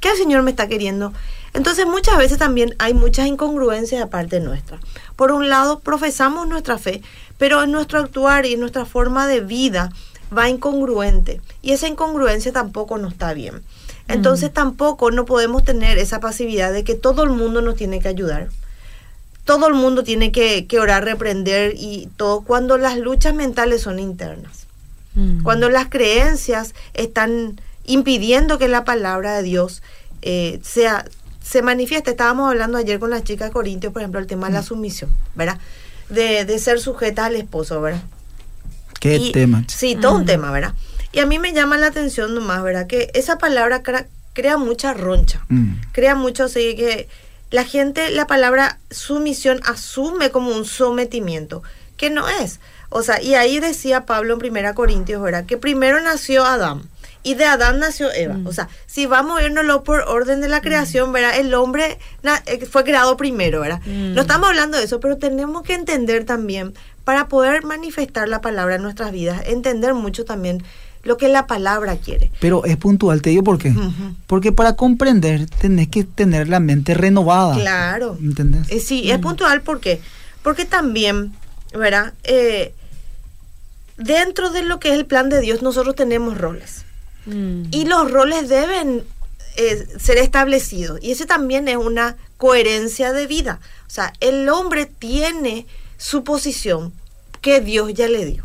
que 0.00 0.10
el 0.10 0.18
Señor 0.18 0.42
me 0.42 0.50
está 0.50 0.68
queriendo. 0.68 1.14
Entonces 1.54 1.86
muchas 1.86 2.18
veces 2.18 2.36
también 2.36 2.74
hay 2.78 2.92
muchas 2.92 3.26
incongruencias 3.26 4.02
de 4.02 4.06
parte 4.06 4.40
nuestra. 4.40 4.80
Por 5.16 5.32
un 5.32 5.48
lado, 5.48 5.80
profesamos 5.80 6.46
nuestra 6.46 6.76
fe, 6.76 7.00
pero 7.38 7.62
en 7.62 7.72
nuestro 7.72 8.00
actuar 8.00 8.44
y 8.44 8.52
en 8.52 8.60
nuestra 8.60 8.84
forma 8.84 9.26
de 9.26 9.40
vida 9.40 9.88
va 10.36 10.50
incongruente 10.50 11.40
y 11.62 11.72
esa 11.72 11.88
incongruencia 11.88 12.52
tampoco 12.52 12.98
nos 12.98 13.12
está 13.12 13.32
bien. 13.32 13.62
Entonces 14.08 14.52
tampoco 14.52 15.10
no 15.10 15.24
podemos 15.24 15.62
tener 15.62 15.96
esa 15.96 16.20
pasividad 16.20 16.70
de 16.70 16.84
que 16.84 16.96
todo 16.96 17.22
el 17.22 17.30
mundo 17.30 17.62
nos 17.62 17.76
tiene 17.76 17.98
que 17.98 18.08
ayudar 18.08 18.50
todo 19.44 19.68
el 19.68 19.74
mundo 19.74 20.02
tiene 20.04 20.32
que, 20.32 20.66
que 20.66 20.78
orar, 20.78 21.04
reprender 21.04 21.74
y 21.76 22.08
todo 22.16 22.40
cuando 22.42 22.78
las 22.78 22.96
luchas 22.98 23.34
mentales 23.34 23.82
son 23.82 23.98
internas. 23.98 24.66
Mm. 25.14 25.42
Cuando 25.42 25.68
las 25.68 25.88
creencias 25.88 26.74
están 26.94 27.60
impidiendo 27.84 28.58
que 28.58 28.68
la 28.68 28.84
palabra 28.84 29.36
de 29.36 29.42
Dios 29.42 29.82
eh, 30.22 30.60
sea, 30.62 31.04
se 31.42 31.60
manifieste. 31.62 32.10
Estábamos 32.12 32.48
hablando 32.50 32.78
ayer 32.78 32.98
con 32.98 33.10
las 33.10 33.22
chicas 33.24 33.48
de 33.48 33.52
Corintios, 33.52 33.92
por 33.92 34.00
ejemplo, 34.02 34.18
el 34.20 34.26
tema 34.26 34.46
de 34.46 34.54
la 34.54 34.62
sumisión, 34.62 35.10
¿verdad? 35.34 35.58
De, 36.08 36.44
de 36.46 36.58
ser 36.58 36.80
sujeta 36.80 37.26
al 37.26 37.36
esposo, 37.36 37.80
¿verdad? 37.82 38.02
Qué 39.00 39.16
Y- 39.16 39.32
tema. 39.32 39.64
Sí, 39.68 39.96
todo 39.96 40.14
un 40.16 40.22
Mm. 40.22 40.26
tema, 40.26 40.50
¿verdad? 40.50 40.74
Y 41.12 41.18
a 41.20 41.26
mí 41.26 41.38
me 41.38 41.52
llama 41.52 41.76
la 41.76 41.88
atención 41.88 42.34
nomás, 42.34 42.62
¿verdad? 42.62 42.86
Que 42.86 43.10
esa 43.14 43.36
palabra 43.38 43.82
crea, 43.82 44.06
crea 44.32 44.56
mucha 44.56 44.94
roncha 44.94 45.44
Mm. 45.48 45.74
crea 45.92 46.14
mucho 46.16 46.44
así 46.44 46.74
que 46.74 47.08
la 47.50 47.64
gente 47.64 48.10
la 48.10 48.26
palabra 48.26 48.78
sumisión 48.90 49.60
asume 49.64 50.30
como 50.30 50.50
un 50.50 50.64
sometimiento 50.64 51.62
que 51.96 52.10
no 52.10 52.28
es. 52.28 52.60
O 52.90 53.02
sea 53.02 53.20
y 53.22 53.34
ahí 53.34 53.60
decía 53.60 54.06
Pablo 54.06 54.34
en 54.34 54.38
primera 54.40 54.74
Corintios 54.74 55.22
verdad 55.22 55.46
que 55.46 55.56
primero 55.56 56.00
nació 56.00 56.44
Adán 56.44 56.82
y 57.22 57.34
de 57.34 57.44
Adán 57.46 57.78
nació 57.78 58.12
Eva. 58.12 58.34
Mm. 58.34 58.46
o 58.46 58.52
sea 58.52 58.68
si 58.86 59.06
vamos 59.06 59.40
a 59.40 59.44
irnoslo 59.44 59.82
por 59.82 60.00
orden 60.02 60.40
de 60.40 60.48
la 60.48 60.60
creación 60.60 61.10
verdad 61.12 61.36
el 61.38 61.54
hombre 61.54 61.98
eh, 62.46 62.66
fue 62.66 62.84
creado 62.84 63.16
primero 63.16 63.60
verdad 63.60 63.80
Mm. 63.86 64.14
no 64.14 64.20
estamos 64.22 64.48
hablando 64.48 64.76
de 64.78 64.84
eso 64.84 65.00
pero 65.00 65.16
tenemos 65.16 65.62
que 65.62 65.74
entender 65.74 66.24
también 66.24 66.74
para 67.04 67.28
poder 67.28 67.64
manifestar 67.64 68.28
la 68.28 68.40
palabra 68.40 68.76
en 68.76 68.82
nuestras 68.82 69.10
vidas 69.10 69.42
entender 69.46 69.94
mucho 69.94 70.24
también 70.24 70.62
lo 71.04 71.16
que 71.18 71.28
la 71.28 71.46
palabra 71.46 71.96
quiere 71.96 72.30
Pero 72.40 72.64
es 72.64 72.76
puntual, 72.76 73.22
te 73.22 73.30
digo 73.30 73.44
por 73.44 73.58
qué. 73.58 73.74
Porque 74.26 74.52
para 74.52 74.74
comprender 74.74 75.46
tenés 75.46 75.88
que 75.88 76.04
tener 76.04 76.48
la 76.48 76.60
mente 76.60 76.94
renovada. 76.94 77.54
Claro. 77.54 78.16
¿Entendés? 78.20 78.70
Eh, 78.70 78.80
sí, 78.80 79.10
es 79.10 79.18
puntual 79.18 79.62
porque 79.62 80.00
porque 80.44 80.66
también, 80.66 81.32
¿verdad? 81.72 82.12
Eh, 82.22 82.74
dentro 83.96 84.50
de 84.50 84.62
lo 84.62 84.78
que 84.78 84.90
es 84.90 84.94
el 84.94 85.06
plan 85.06 85.30
de 85.30 85.40
Dios, 85.40 85.62
nosotros 85.62 85.96
tenemos 85.96 86.36
roles. 86.36 86.84
Mm. 87.24 87.64
Y 87.70 87.86
los 87.86 88.10
roles 88.10 88.50
deben 88.50 89.04
eh, 89.56 89.86
ser 89.98 90.18
establecidos. 90.18 90.98
Y 91.02 91.12
ese 91.12 91.24
también 91.24 91.66
es 91.66 91.78
una 91.78 92.16
coherencia 92.36 93.14
de 93.14 93.26
vida. 93.26 93.58
O 93.86 93.90
sea, 93.90 94.12
el 94.20 94.46
hombre 94.50 94.84
tiene 94.84 95.66
su 95.96 96.24
posición 96.24 96.92
que 97.40 97.60
Dios 97.60 97.94
ya 97.94 98.06
le 98.08 98.26
dio. 98.26 98.44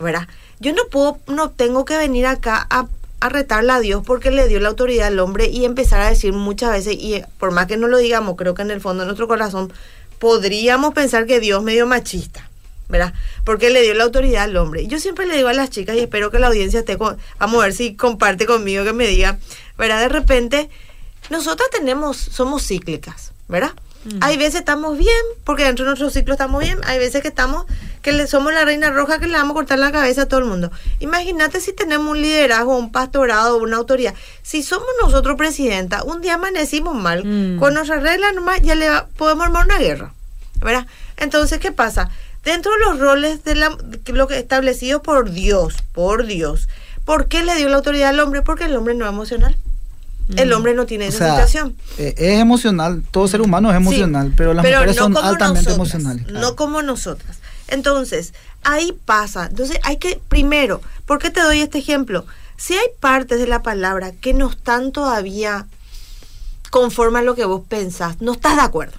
¿Verdad? 0.00 0.26
Yo 0.60 0.72
no 0.72 0.82
puedo, 0.90 1.18
no 1.26 1.50
tengo 1.50 1.84
que 1.84 1.96
venir 1.96 2.26
acá 2.26 2.66
a, 2.70 2.86
a 3.20 3.28
retarle 3.28 3.72
a 3.72 3.80
Dios 3.80 4.02
porque 4.06 4.30
le 4.30 4.48
dio 4.48 4.60
la 4.60 4.68
autoridad 4.68 5.08
al 5.08 5.18
hombre 5.18 5.46
y 5.46 5.64
empezar 5.64 6.00
a 6.00 6.08
decir 6.08 6.32
muchas 6.32 6.70
veces, 6.70 6.96
y 6.98 7.14
eh, 7.14 7.26
por 7.38 7.52
más 7.52 7.66
que 7.66 7.76
no 7.76 7.86
lo 7.86 7.98
digamos, 7.98 8.36
creo 8.36 8.54
que 8.54 8.62
en 8.62 8.70
el 8.70 8.80
fondo 8.80 9.02
de 9.02 9.06
nuestro 9.06 9.28
corazón 9.28 9.72
podríamos 10.18 10.94
pensar 10.94 11.26
que 11.26 11.40
Dios 11.40 11.62
medio 11.62 11.86
machista. 11.86 12.48
¿verdad? 12.88 13.14
Porque 13.44 13.70
le 13.70 13.82
dio 13.82 13.94
la 13.94 14.04
autoridad 14.04 14.44
al 14.44 14.56
hombre. 14.56 14.86
Yo 14.86 15.00
siempre 15.00 15.26
le 15.26 15.36
digo 15.36 15.48
a 15.48 15.54
las 15.54 15.70
chicas, 15.70 15.96
y 15.96 16.00
espero 16.00 16.30
que 16.30 16.38
la 16.38 16.48
audiencia 16.48 16.80
esté, 16.80 16.98
a 17.38 17.46
ver 17.46 17.72
si 17.72 17.94
comparte 17.94 18.46
conmigo, 18.46 18.84
que 18.84 18.92
me 18.92 19.06
diga, 19.06 19.38
¿verdad? 19.78 20.00
De 20.00 20.08
repente, 20.08 20.70
nosotras 21.30 21.68
tenemos, 21.70 22.16
somos 22.16 22.66
cíclicas, 22.66 23.32
¿verdad? 23.48 23.72
Mm. 24.04 24.18
Hay 24.20 24.36
veces 24.36 24.56
estamos 24.56 24.98
bien, 24.98 25.08
porque 25.44 25.64
dentro 25.64 25.84
de 25.84 25.90
nuestro 25.90 26.10
ciclo 26.10 26.34
estamos 26.34 26.60
bien, 26.62 26.78
hay 26.84 26.98
veces 26.98 27.22
que 27.22 27.28
estamos, 27.28 27.64
que 28.02 28.12
le, 28.12 28.26
somos 28.26 28.52
la 28.52 28.64
reina 28.64 28.90
roja 28.90 29.18
que 29.18 29.26
le 29.26 29.32
vamos 29.32 29.52
a 29.52 29.54
cortar 29.54 29.78
la 29.78 29.90
cabeza 29.92 30.22
a 30.22 30.26
todo 30.26 30.40
el 30.40 30.46
mundo. 30.46 30.70
Imagínate 31.00 31.60
si 31.60 31.72
tenemos 31.72 32.08
un 32.08 32.20
liderazgo, 32.20 32.76
un 32.76 32.92
pastorado, 32.92 33.56
una 33.58 33.76
autoridad. 33.78 34.14
Si 34.42 34.62
somos 34.62 34.86
nosotros 35.02 35.36
presidenta, 35.38 36.02
un 36.02 36.20
día 36.20 36.34
amanecimos 36.34 36.94
mal, 36.94 37.24
Mm. 37.24 37.58
con 37.58 37.72
nuestras 37.74 38.02
reglas 38.02 38.34
nomás 38.34 38.60
ya 38.62 38.74
le 38.74 38.88
va- 38.90 39.06
podemos 39.16 39.46
armar 39.46 39.64
una 39.64 39.78
guerra, 39.78 40.12
¿verdad? 40.60 40.86
Entonces, 41.16 41.58
¿qué 41.58 41.72
pasa? 41.72 42.10
Dentro 42.44 42.72
de 42.72 42.80
los 42.80 42.98
roles 42.98 43.42
de 43.44 43.54
la, 43.54 43.74
lo 44.08 44.26
que 44.28 44.38
establecido 44.38 45.02
por 45.02 45.30
Dios, 45.30 45.76
por 45.94 46.26
Dios, 46.26 46.68
¿por 47.06 47.28
qué 47.28 47.42
le 47.42 47.54
dio 47.56 47.70
la 47.70 47.76
autoridad 47.76 48.10
al 48.10 48.20
hombre? 48.20 48.42
Porque 48.42 48.64
el 48.64 48.76
hombre 48.76 48.94
no 48.94 49.06
es 49.06 49.10
emocional. 49.12 49.56
El 50.36 50.48
Mm. 50.50 50.52
hombre 50.54 50.74
no 50.74 50.86
tiene 50.86 51.06
O 51.06 51.08
esa 51.08 51.18
sea, 51.18 51.30
situación. 51.34 51.76
eh, 51.98 52.14
es 52.16 52.40
emocional, 52.40 53.02
todo 53.10 53.28
ser 53.28 53.42
humano 53.42 53.70
es 53.70 53.76
emocional, 53.76 54.28
Sí, 54.28 54.34
pero 54.36 54.54
las 54.54 54.64
mujeres 54.64 54.96
son 54.96 55.12
como 55.12 55.26
altamente 55.26 55.60
nosotras, 55.70 55.76
emocionales. 55.76 56.24
claro. 56.26 56.40
No 56.40 56.56
como 56.56 56.80
nosotras. 56.82 57.36
Entonces, 57.68 58.32
ahí 58.62 58.92
pasa. 59.04 59.46
Entonces, 59.50 59.78
hay 59.82 59.98
que, 59.98 60.20
primero, 60.28 60.80
¿por 61.06 61.18
qué 61.18 61.30
te 61.30 61.40
doy 61.40 61.60
este 61.60 61.78
ejemplo? 61.78 62.24
Si 62.56 62.72
hay 62.74 62.86
partes 63.00 63.38
de 63.38 63.46
la 63.46 63.62
palabra 63.62 64.12
que 64.12 64.32
no 64.32 64.48
están 64.50 64.92
todavía 64.92 65.66
conforme 66.70 67.18
a 67.18 67.22
lo 67.22 67.34
que 67.34 67.44
vos 67.44 67.62
pensás, 67.68 68.20
no 68.20 68.32
estás 68.32 68.56
de 68.56 68.62
acuerdo. 68.62 68.96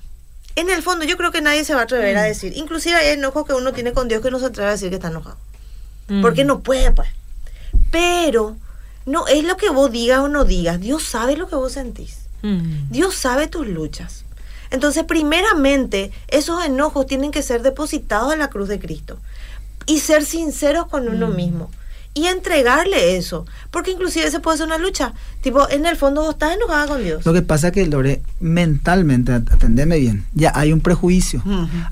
En 0.55 0.69
el 0.69 0.81
fondo, 0.83 1.05
yo 1.05 1.17
creo 1.17 1.31
que 1.31 1.41
nadie 1.41 1.65
se 1.65 1.73
va 1.73 1.81
a 1.81 1.83
atrever 1.83 2.17
a 2.17 2.21
Mm. 2.21 2.27
decir. 2.27 2.53
Inclusive 2.55 2.95
hay 2.95 3.09
enojos 3.09 3.45
que 3.45 3.53
uno 3.53 3.73
tiene 3.73 3.93
con 3.93 4.07
Dios 4.07 4.21
que 4.21 4.31
no 4.31 4.39
se 4.39 4.45
atreve 4.45 4.69
a 4.69 4.73
decir 4.73 4.89
que 4.89 4.95
está 4.95 5.07
enojado. 5.09 5.37
Mm. 6.07 6.21
Porque 6.21 6.43
no 6.45 6.59
puede, 6.61 6.91
pues. 6.91 7.09
Pero 7.91 8.55
no 9.05 9.27
es 9.27 9.43
lo 9.43 9.57
que 9.57 9.69
vos 9.69 9.91
digas 9.91 10.19
o 10.19 10.27
no 10.27 10.45
digas. 10.45 10.79
Dios 10.79 11.03
sabe 11.03 11.37
lo 11.37 11.47
que 11.47 11.55
vos 11.55 11.73
sentís. 11.73 12.17
Mm. 12.41 12.89
Dios 12.91 13.15
sabe 13.15 13.47
tus 13.47 13.67
luchas. 13.67 14.23
Entonces, 14.71 15.03
primeramente, 15.03 16.11
esos 16.27 16.63
enojos 16.65 17.05
tienen 17.05 17.31
que 17.31 17.43
ser 17.43 17.61
depositados 17.61 18.33
en 18.33 18.39
la 18.39 18.49
cruz 18.49 18.67
de 18.67 18.79
Cristo 18.79 19.17
y 19.85 19.99
ser 19.99 20.25
sinceros 20.25 20.87
con 20.87 21.07
uno 21.07 21.27
Mm. 21.29 21.35
mismo 21.35 21.71
y 22.15 22.27
entregarle 22.27 23.17
eso, 23.17 23.45
porque 23.71 23.91
inclusive 23.91 24.31
se 24.31 24.39
puede 24.39 24.55
hacer 24.55 24.67
una 24.67 24.77
lucha. 24.77 25.13
Tipo, 25.41 25.69
en 25.69 25.85
el 25.85 25.97
fondo 25.97 26.21
vos 26.21 26.31
estás 26.33 26.55
enojada 26.55 26.87
con 26.87 27.03
Dios. 27.03 27.25
Lo 27.25 27.33
que 27.33 27.41
pasa 27.41 27.67
es 27.67 27.73
que, 27.73 27.85
Lore, 27.85 28.21
mentalmente, 28.39 29.33
at- 29.33 29.51
atendeme 29.51 29.99
bien, 29.99 30.25
ya 30.33 30.51
hay 30.55 30.71
un 30.73 30.79
prejuicio. 30.81 31.43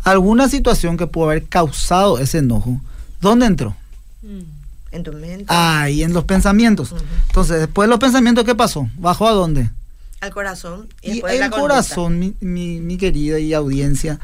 Alguna 0.04 0.47
situación 0.49 0.95
que 0.97 1.08
pudo 1.08 1.26
haber 1.26 1.43
causado 1.45 2.19
ese 2.19 2.38
enojo, 2.39 2.80
¿dónde 3.21 3.45
entró? 3.47 3.76
Mm. 4.21 4.39
En 4.93 5.03
tu 5.03 5.12
mente, 5.12 5.45
Ahí, 5.47 6.03
en 6.03 6.13
los 6.13 6.23
pensamientos. 6.23 6.95
Entonces, 7.27 7.60
después 7.60 7.88
de 7.88 7.89
los 7.89 7.99
pensamientos, 7.99 8.45
¿qué 8.45 8.56
pasó? 8.56 8.88
¿Bajó 8.97 9.27
a 9.27 9.32
dónde? 9.32 9.69
al 10.23 10.32
corazón 10.32 10.88
y, 11.01 11.17
Y 11.17 11.21
la 11.21 11.47
el 11.47 11.51
corazón, 11.51 12.17
mi, 12.17 12.34
mi, 12.39 12.79
mi 12.79 12.97
querida 12.97 13.39
y 13.39 13.53
audiencia, 13.53 14.19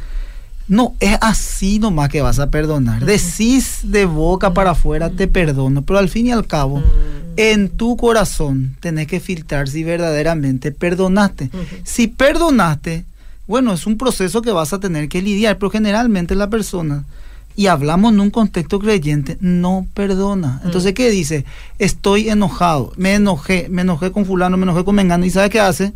no 0.70 0.96
es 1.00 1.18
así 1.20 1.80
nomás 1.80 2.10
que 2.10 2.22
vas 2.22 2.40
a 2.40 2.50
perdonar. 2.50 3.04
Decís 3.04 3.80
de 3.84 4.06
boca 4.06 4.54
para 4.54 4.72
afuera, 4.72 5.10
te 5.10 5.28
perdono, 5.28 5.82
pero 5.82 6.00
al 6.00 6.08
fin 6.08 6.28
y 6.28 6.32
al 6.32 6.48
cabo, 6.48 6.82
en 7.36 7.70
tu 7.70 7.98
corazón 7.98 8.76
tenés 8.80 9.08
que 9.08 9.20
filtrar 9.20 9.68
si 9.68 9.84
verdaderamente 9.84 10.72
perdonaste. 10.72 11.50
Si 11.84 12.08
perdonaste, 12.08 13.04
bueno, 13.48 13.74
es 13.74 13.86
un 13.88 13.98
proceso 13.98 14.42
que 14.42 14.52
vas 14.52 14.72
a 14.72 14.80
tener 14.80 15.10
que 15.10 15.22
lidiar, 15.22 15.58
pero 15.58 15.72
generalmente 15.72 16.36
la 16.36 16.50
persona, 16.50 17.04
y 17.60 17.68
hablamos 17.68 18.14
en 18.14 18.22
un 18.22 18.30
contexto 18.30 18.80
creyente, 18.80 19.38
no 19.42 19.86
perdona. 19.94 20.62
Entonces, 20.64 20.94
¿qué 20.94 21.10
dice? 21.12 21.44
Estoy 21.78 22.30
enojado, 22.30 22.94
me 22.96 23.16
enojé, 23.16 23.68
me 23.70 23.82
enojé 23.82 24.14
con 24.14 24.26
fulano, 24.26 24.56
me 24.56 24.64
enojé 24.64 24.86
con 24.86 24.96
mengano, 24.96 25.26
¿y 25.26 25.30
sabe 25.30 25.50
qué 25.50 25.60
hace? 25.60 25.92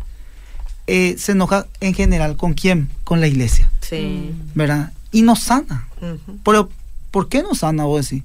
Eh, 0.86 1.14
se 1.16 1.32
enoja 1.32 1.66
en 1.80 1.94
general 1.94 2.36
con 2.36 2.52
quién? 2.52 2.90
Con 3.04 3.20
la 3.22 3.28
iglesia, 3.28 3.70
Sí. 3.80 4.30
¿verdad? 4.54 4.92
Y 5.10 5.22
no 5.22 5.36
sana. 5.36 5.88
Pero, 6.44 6.68
¿por 7.10 7.30
qué 7.30 7.42
no 7.42 7.54
sana 7.54 7.84
vos 7.84 8.10
decís? 8.10 8.24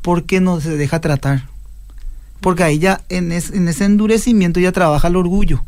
Porque 0.00 0.40
no 0.40 0.60
se 0.60 0.76
deja 0.76 1.00
tratar. 1.00 1.42
Porque 2.40 2.62
ahí 2.62 2.78
ya 2.78 3.00
en, 3.08 3.32
es- 3.32 3.50
en 3.50 3.66
ese 3.66 3.84
endurecimiento 3.84 4.60
ya 4.60 4.70
trabaja 4.70 5.08
el 5.08 5.16
orgullo. 5.16 5.64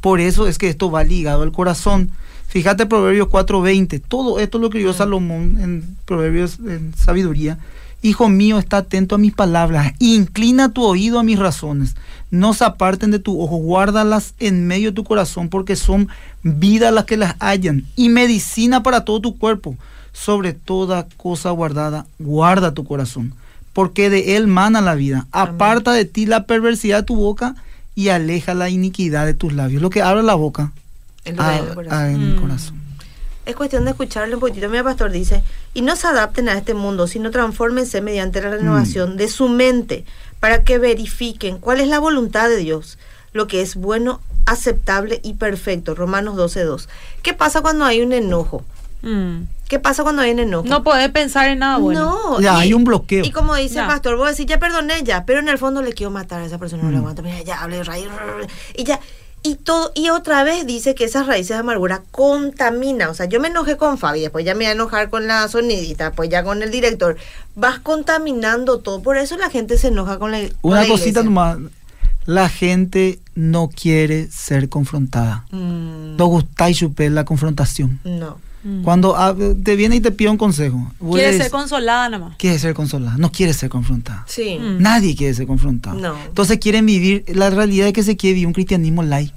Por 0.00 0.20
eso 0.20 0.48
es 0.48 0.56
que 0.56 0.70
esto 0.70 0.90
va 0.90 1.04
ligado 1.04 1.42
al 1.42 1.52
corazón. 1.52 2.10
Fíjate 2.48 2.86
Proverbios 2.86 3.28
4:20. 3.28 4.00
Todo 4.00 4.38
esto 4.40 4.58
lo 4.58 4.66
escribió 4.66 4.92
Salomón 4.92 5.58
en 5.60 5.96
Proverbios 6.04 6.58
en 6.66 6.94
sabiduría. 6.96 7.58
Hijo 8.02 8.28
mío, 8.28 8.58
está 8.58 8.78
atento 8.78 9.14
a 9.14 9.18
mis 9.18 9.32
palabras. 9.32 9.92
Inclina 9.98 10.68
tu 10.68 10.84
oído 10.84 11.18
a 11.18 11.22
mis 11.24 11.38
razones. 11.38 11.96
No 12.30 12.54
se 12.54 12.64
aparten 12.64 13.10
de 13.10 13.18
tu 13.18 13.40
ojo. 13.40 13.56
Guárdalas 13.56 14.34
en 14.38 14.66
medio 14.66 14.90
de 14.90 14.94
tu 14.94 15.04
corazón 15.04 15.48
porque 15.48 15.76
son 15.76 16.08
vida 16.42 16.90
las 16.90 17.04
que 17.04 17.16
las 17.16 17.34
hallan 17.40 17.84
y 17.96 18.08
medicina 18.08 18.82
para 18.82 19.04
todo 19.04 19.20
tu 19.20 19.38
cuerpo. 19.38 19.76
Sobre 20.12 20.52
toda 20.52 21.08
cosa 21.16 21.50
guardada, 21.50 22.06
guarda 22.18 22.72
tu 22.72 22.84
corazón, 22.84 23.34
porque 23.74 24.08
de 24.08 24.36
él 24.36 24.46
mana 24.46 24.80
la 24.80 24.94
vida. 24.94 25.26
Aparta 25.30 25.92
de 25.92 26.06
ti 26.06 26.24
la 26.24 26.46
perversidad 26.46 27.00
de 27.00 27.06
tu 27.06 27.16
boca 27.16 27.54
y 27.94 28.08
aleja 28.08 28.54
la 28.54 28.70
iniquidad 28.70 29.26
de 29.26 29.34
tus 29.34 29.52
labios. 29.52 29.82
Lo 29.82 29.90
que 29.90 30.00
abre 30.00 30.22
la 30.22 30.34
boca, 30.34 30.72
El 31.26 31.36
ah, 31.38 31.60
corazón. 31.74 31.98
ah, 31.98 32.08
en 32.10 32.20
el 32.22 32.34
Mm. 32.36 32.40
corazón. 32.40 32.80
Es 33.44 33.54
cuestión 33.54 33.84
de 33.84 33.90
escucharle 33.92 34.34
un 34.34 34.40
poquitito. 34.40 34.68
Mira, 34.68 34.82
pastor 34.82 35.10
dice, 35.12 35.44
y 35.72 35.82
no 35.82 35.94
se 35.94 36.08
adapten 36.08 36.48
a 36.48 36.54
este 36.54 36.74
mundo, 36.74 37.06
sino 37.06 37.30
transfórmense 37.30 38.00
mediante 38.00 38.40
la 38.42 38.50
renovación 38.50 39.16
de 39.16 39.28
su 39.28 39.48
mente 39.48 40.04
para 40.40 40.64
que 40.64 40.78
verifiquen 40.78 41.58
cuál 41.58 41.80
es 41.80 41.86
la 41.88 42.00
voluntad 42.00 42.48
de 42.48 42.56
Dios, 42.56 42.98
lo 43.32 43.46
que 43.46 43.60
es 43.62 43.76
bueno, 43.76 44.20
aceptable 44.46 45.20
y 45.22 45.34
perfecto. 45.34 45.94
Romanos 45.94 46.36
12.2. 46.36 46.88
¿Qué 47.22 47.34
pasa 47.34 47.60
cuando 47.60 47.84
hay 47.84 48.00
un 48.00 48.12
enojo? 48.12 48.64
Mm. 49.02 49.42
¿Qué 49.68 49.78
pasa 49.78 50.02
cuando 50.02 50.22
hay 50.22 50.32
un 50.32 50.38
enojo? 50.40 50.66
No 50.68 50.82
podés 50.82 51.10
pensar 51.10 51.48
en 51.48 51.60
nada 51.60 51.76
bueno. 51.78 52.00
No, 52.30 52.40
Ya, 52.40 52.54
y- 52.58 52.62
hay 52.62 52.74
un 52.74 52.82
bloqueo. 52.84 53.24
Y 53.24 53.30
como 53.30 53.54
dice 53.54 53.78
el 53.78 53.84
Ya. 53.84 53.86
pastor, 53.88 54.16
vos 54.16 54.28
decís, 54.30 54.46
ya 54.46 54.58
perdoné 54.58 55.02
ya, 55.04 55.24
pero 55.24 55.38
en 55.40 55.48
el 55.48 55.58
fondo 55.58 55.82
le 55.82 55.92
quiero 55.92 56.10
matar 56.10 56.40
a 56.40 56.46
esa 56.46 56.58
persona, 56.58 56.82
no 56.82 56.90
le 56.90 56.96
Mm. 56.96 57.00
aguanto, 57.00 57.22
mira, 57.22 57.40
ya 57.42 57.60
hablé 57.62 57.76
de 57.76 57.84
raíz, 57.84 58.08
y 58.76 58.84
ya, 58.84 58.98
y 59.42 59.54
todo, 59.54 59.92
y 59.94 60.08
otra 60.10 60.42
vez 60.42 60.66
dice 60.66 60.94
que 60.94 61.04
esas 61.04 61.26
raíces 61.26 61.50
de 61.50 61.56
amargura 61.56 62.02
contaminan, 62.10 63.10
o 63.10 63.14
sea, 63.14 63.26
yo 63.26 63.38
me 63.40 63.48
enojé 63.48 63.76
con 63.76 63.96
Fabi, 63.96 64.20
después 64.20 64.44
ya 64.44 64.54
me 64.54 64.58
voy 64.58 64.66
a 64.66 64.72
enojar 64.72 65.08
con 65.08 65.26
la 65.28 65.46
sonidita, 65.48 66.12
pues 66.12 66.28
ya 66.30 66.42
con 66.42 66.62
el 66.62 66.70
director, 66.70 67.16
vas 67.54 67.78
contaminando 67.78 68.78
todo, 68.80 69.02
por 69.02 69.16
eso 69.16 69.36
la 69.36 69.48
gente 69.50 69.78
se 69.78 69.88
enoja 69.88 70.18
con 70.18 70.32
la 70.32 70.40
con 70.40 70.50
Una 70.62 70.82
la 70.82 70.88
cosita 70.88 71.22
nomás. 71.22 71.58
La 72.24 72.48
gente 72.48 73.20
no 73.36 73.68
quiere 73.68 74.28
ser 74.32 74.68
confrontada. 74.68 75.46
Mm, 75.52 76.16
No 76.16 76.26
gusta 76.26 76.68
y 76.68 76.74
chupé 76.74 77.08
la 77.08 77.24
confrontación. 77.24 78.00
no. 78.04 78.38
Mm. 78.64 78.82
Cuando 78.82 79.16
ah, 79.16 79.34
te 79.62 79.76
viene 79.76 79.96
y 79.96 80.00
te 80.00 80.10
pide 80.10 80.28
un 80.30 80.36
consejo, 80.38 80.92
Quiere 81.12 81.36
ser 81.38 81.50
consolada 81.50 82.08
nada 82.08 82.24
más. 82.28 82.36
quiere 82.36 82.58
ser 82.58 82.74
consolada, 82.74 83.16
no 83.18 83.30
quiere 83.30 83.52
ser 83.52 83.68
confrontada. 83.68 84.24
Sí. 84.26 84.58
Mm. 84.60 84.82
Nadie 84.82 85.14
quiere 85.14 85.34
ser 85.34 85.46
confrontado. 85.46 85.98
No. 85.98 86.16
Entonces 86.26 86.58
quieren 86.58 86.84
vivir, 86.86 87.24
la 87.34 87.50
realidad 87.50 87.86
es 87.88 87.92
que 87.92 88.02
se 88.02 88.16
quiere 88.16 88.34
vivir 88.34 88.46
un 88.48 88.52
cristianismo 88.54 89.02
light. 89.02 89.32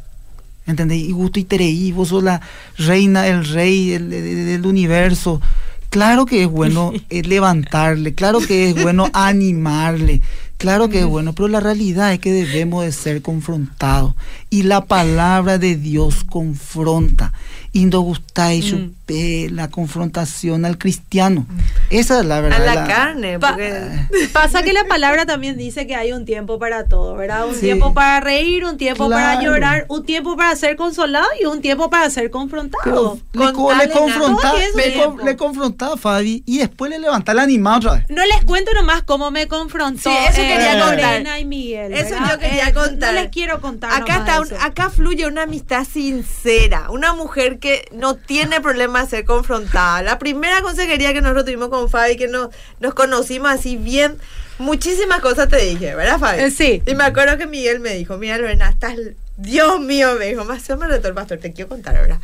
¿Entendés? 0.66 1.00
Y 1.00 1.12
gusto 1.12 1.40
y 1.40 1.46
tereí, 1.46 1.92
vos 1.92 2.10
sos 2.10 2.24
la 2.24 2.42
reina, 2.78 3.28
el 3.28 3.44
rey 3.46 3.92
el- 3.94 4.14
el- 4.14 4.46
del 4.46 4.66
universo. 4.68 5.42
Claro 5.90 6.26
que 6.28 6.44
es 6.44 6.48
bueno 6.48 6.92
eh, 7.10 7.24
levantarle, 7.24 8.14
claro 8.14 8.40
que 8.40 8.70
es 8.70 8.80
bueno 8.82 9.10
animarle, 9.14 10.22
claro 10.60 10.88
que 10.90 11.00
es 11.00 11.06
bueno, 11.08 11.34
pero 11.34 11.48
la 11.48 11.60
realidad 11.60 12.14
es 12.14 12.20
que 12.20 12.32
debemos 12.32 12.86
de 12.86 12.92
ser 12.92 13.24
confrontados. 13.24 14.14
Y 14.52 14.64
la 14.64 14.86
palabra 14.86 15.58
de 15.58 15.76
Dios 15.76 16.24
confronta. 16.24 17.34
Gustáis 17.74 18.66
Mm. 18.66 18.68
chupé 18.70 19.50
la 19.52 19.70
confrontación 19.70 20.66
al 20.66 20.78
cristiano. 20.78 21.46
Esa 21.90 22.20
es 22.20 22.26
la 22.26 22.38
A 22.38 22.42
verdad. 22.42 22.76
la 22.76 22.88
carne, 22.88 23.40
Pa-. 23.40 23.58
Pasa 24.34 24.64
que 24.64 24.74
la 24.74 24.86
palabra 24.86 25.26
también 25.26 25.58
dice 25.58 25.86
que 25.88 25.96
hay 25.96 26.12
un 26.12 26.26
tiempo 26.26 26.60
para 26.60 26.86
todo, 26.86 27.16
¿verdad? 27.16 27.48
Un 27.48 27.56
Sí. 27.56 27.62
tiempo 27.62 27.94
para 27.94 28.20
reír, 28.20 28.66
un 28.66 28.78
tiempo 28.78 29.10
para 29.10 29.42
llorar, 29.42 29.86
un 29.90 30.04
tiempo 30.06 30.36
para 30.38 30.56
ser 30.56 30.76
consolado 30.76 31.28
y 31.42 31.46
un 31.46 31.62
tiempo 31.62 31.90
para 31.90 32.10
ser 32.10 32.30
confrontado. 32.32 32.84
Pero 32.84 33.20
le, 33.34 33.54
co- 33.54 33.74
le 33.74 33.90
con- 33.90 35.70
a 35.80 35.98
Fabi 35.98 36.44
y 36.46 36.58
después 36.60 36.90
le 36.92 37.00
levantaba 37.00 37.34
el 37.34 37.44
animado 37.46 37.78
otra 37.78 37.94
vez. 37.94 38.06
No 38.10 38.24
les 38.26 38.44
cuento 38.46 38.74
nomás 38.74 39.04
cómo 39.04 39.32
me 39.32 39.48
confrontó 39.48 40.10
Sí, 40.10 40.16
eso 40.28 40.38
quería 40.42 40.78
eh, 40.78 40.80
contar. 40.80 40.96
Lorena 40.98 41.40
y 41.40 41.46
Miguel. 41.46 41.94
Eso 41.94 42.16
yo 42.30 42.38
quería 42.40 42.70
Eh, 42.70 42.74
contar. 42.74 43.14
No 43.14 43.22
les 43.22 43.30
quiero 43.32 43.62
contar. 43.62 43.92
Acá 43.92 44.20
nomás 44.20 44.30
está, 44.30 44.42
un- 44.42 44.62
acá 44.62 44.90
fluye 44.90 45.28
una 45.28 45.44
amistad 45.44 45.86
sincera, 45.92 46.90
una 46.90 47.14
mujer 47.14 47.59
que 47.60 47.88
no 47.92 48.16
tiene 48.16 48.62
problema 48.62 49.04
de 49.04 49.10
ser 49.10 49.26
confrontada. 49.26 50.02
La 50.02 50.18
primera 50.20 50.62
consejería 50.62 51.14
que 51.14 51.22
nosotros 51.22 51.46
tuvimos 51.46 51.70
con 51.70 51.90
Fabi, 51.90 52.18
que 52.18 52.28
nos, 52.28 52.50
nos 52.80 52.94
conocimos 52.94 53.50
así 53.52 53.76
bien, 53.76 54.18
muchísimas 54.58 55.20
cosas 55.22 55.48
te 55.50 55.58
dije, 55.58 55.96
¿verdad, 55.96 56.20
Fabi? 56.20 56.42
Eh, 56.42 56.52
sí. 56.52 56.82
Y 56.86 56.96
me 56.96 57.04
acuerdo 57.04 57.38
que 57.38 57.48
Miguel 57.48 57.80
me 57.80 57.94
dijo, 57.94 58.18
mira, 58.18 58.38
Lorena, 58.38 58.70
estás, 58.70 58.96
Dios 59.38 59.80
mío, 59.80 60.16
me 60.18 60.26
dijo, 60.28 60.46
más 60.46 60.68
me 60.70 60.88
retó 60.88 61.08
el 61.08 61.14
pastor, 61.14 61.38
te 61.40 61.54
quiero 61.54 61.70
contar, 61.70 61.94
¿verdad? 61.96 62.20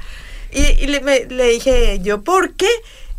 Y, 0.52 0.62
y 0.84 0.88
le, 0.88 1.02
me- 1.02 1.26
le 1.26 1.50
dije 1.50 2.00
yo, 2.02 2.22
¿por 2.24 2.54
qué? 2.54 2.70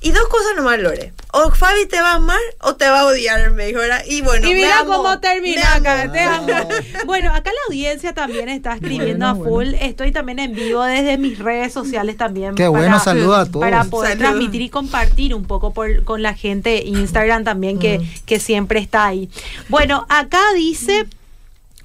Y 0.01 0.13
dos 0.13 0.29
cosas 0.29 0.53
nomás, 0.57 0.79
Lore. 0.79 1.13
O 1.33 1.51
Fabi 1.51 1.87
te 1.87 2.01
va 2.01 2.13
a 2.13 2.15
amar 2.17 2.39
o 2.61 2.77
te 2.77 2.87
va 2.89 3.01
a 3.01 3.07
odiar, 3.07 3.51
me. 3.51 3.71
Y 3.71 3.73
bueno, 3.73 3.97
y 4.07 4.23
me 4.23 4.55
mira 4.55 4.85
cómo 4.87 5.19
termina 5.21 5.75
acá. 5.75 6.11
te 6.13 6.21
amo. 6.21 6.47
Ah. 6.51 6.69
Bueno, 7.07 7.35
acá 7.35 7.51
la 7.51 7.59
audiencia 7.69 8.15
también 8.15 8.49
está 8.49 8.75
escribiendo 8.75 9.27
Bueno, 9.35 9.43
a 9.43 9.45
full. 9.45 9.75
Estoy 9.81 10.13
también 10.13 10.39
en 10.39 10.55
vivo 10.55 10.83
desde 10.85 11.19
mis 11.19 11.39
redes 11.39 11.73
sociales 11.73 12.17
también. 12.17 12.55
Qué 12.55 12.69
bueno, 12.69 13.01
saluda 13.01 13.41
a 13.41 13.47
todos. 13.47 13.65
Para 13.65 13.85
poder 13.85 14.19
transmitir 14.19 14.63
y 14.63 14.69
compartir 14.71 15.35
un 15.35 15.45
poco 15.47 15.73
por, 15.73 16.05
con 16.05 16.23
la 16.23 16.35
gente 16.35 16.83
Instagram 16.85 17.45
también 17.45 17.79
que, 17.79 17.99
Mm. 17.99 18.25
que 18.27 18.39
siempre 18.41 18.79
está 18.81 19.07
ahí. 19.07 19.29
Bueno, 19.69 20.07
acá 20.09 20.41
dice... 20.55 21.07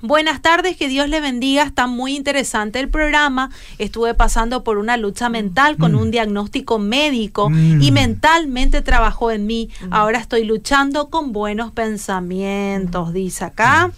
Buenas 0.01 0.41
tardes, 0.41 0.77
que 0.77 0.87
Dios 0.87 1.07
le 1.09 1.21
bendiga. 1.21 1.63
Está 1.63 1.87
muy 1.87 2.15
interesante 2.15 2.79
el 2.79 2.89
programa. 2.89 3.51
Estuve 3.77 4.13
pasando 4.13 4.63
por 4.63 4.77
una 4.77 4.97
lucha 4.97 5.29
mental 5.29 5.77
con 5.77 5.93
Mm. 5.93 5.97
un 5.97 6.11
diagnóstico 6.11 6.79
médico 6.79 7.49
Mm. 7.49 7.81
y 7.81 7.91
mentalmente 7.91 8.81
trabajó 8.81 9.31
en 9.31 9.45
mí. 9.45 9.69
Ahora 9.91 10.19
estoy 10.19 10.43
luchando 10.43 11.09
con 11.09 11.31
buenos 11.33 11.71
pensamientos, 11.71 13.13
dice 13.13 13.45
acá. 13.45 13.91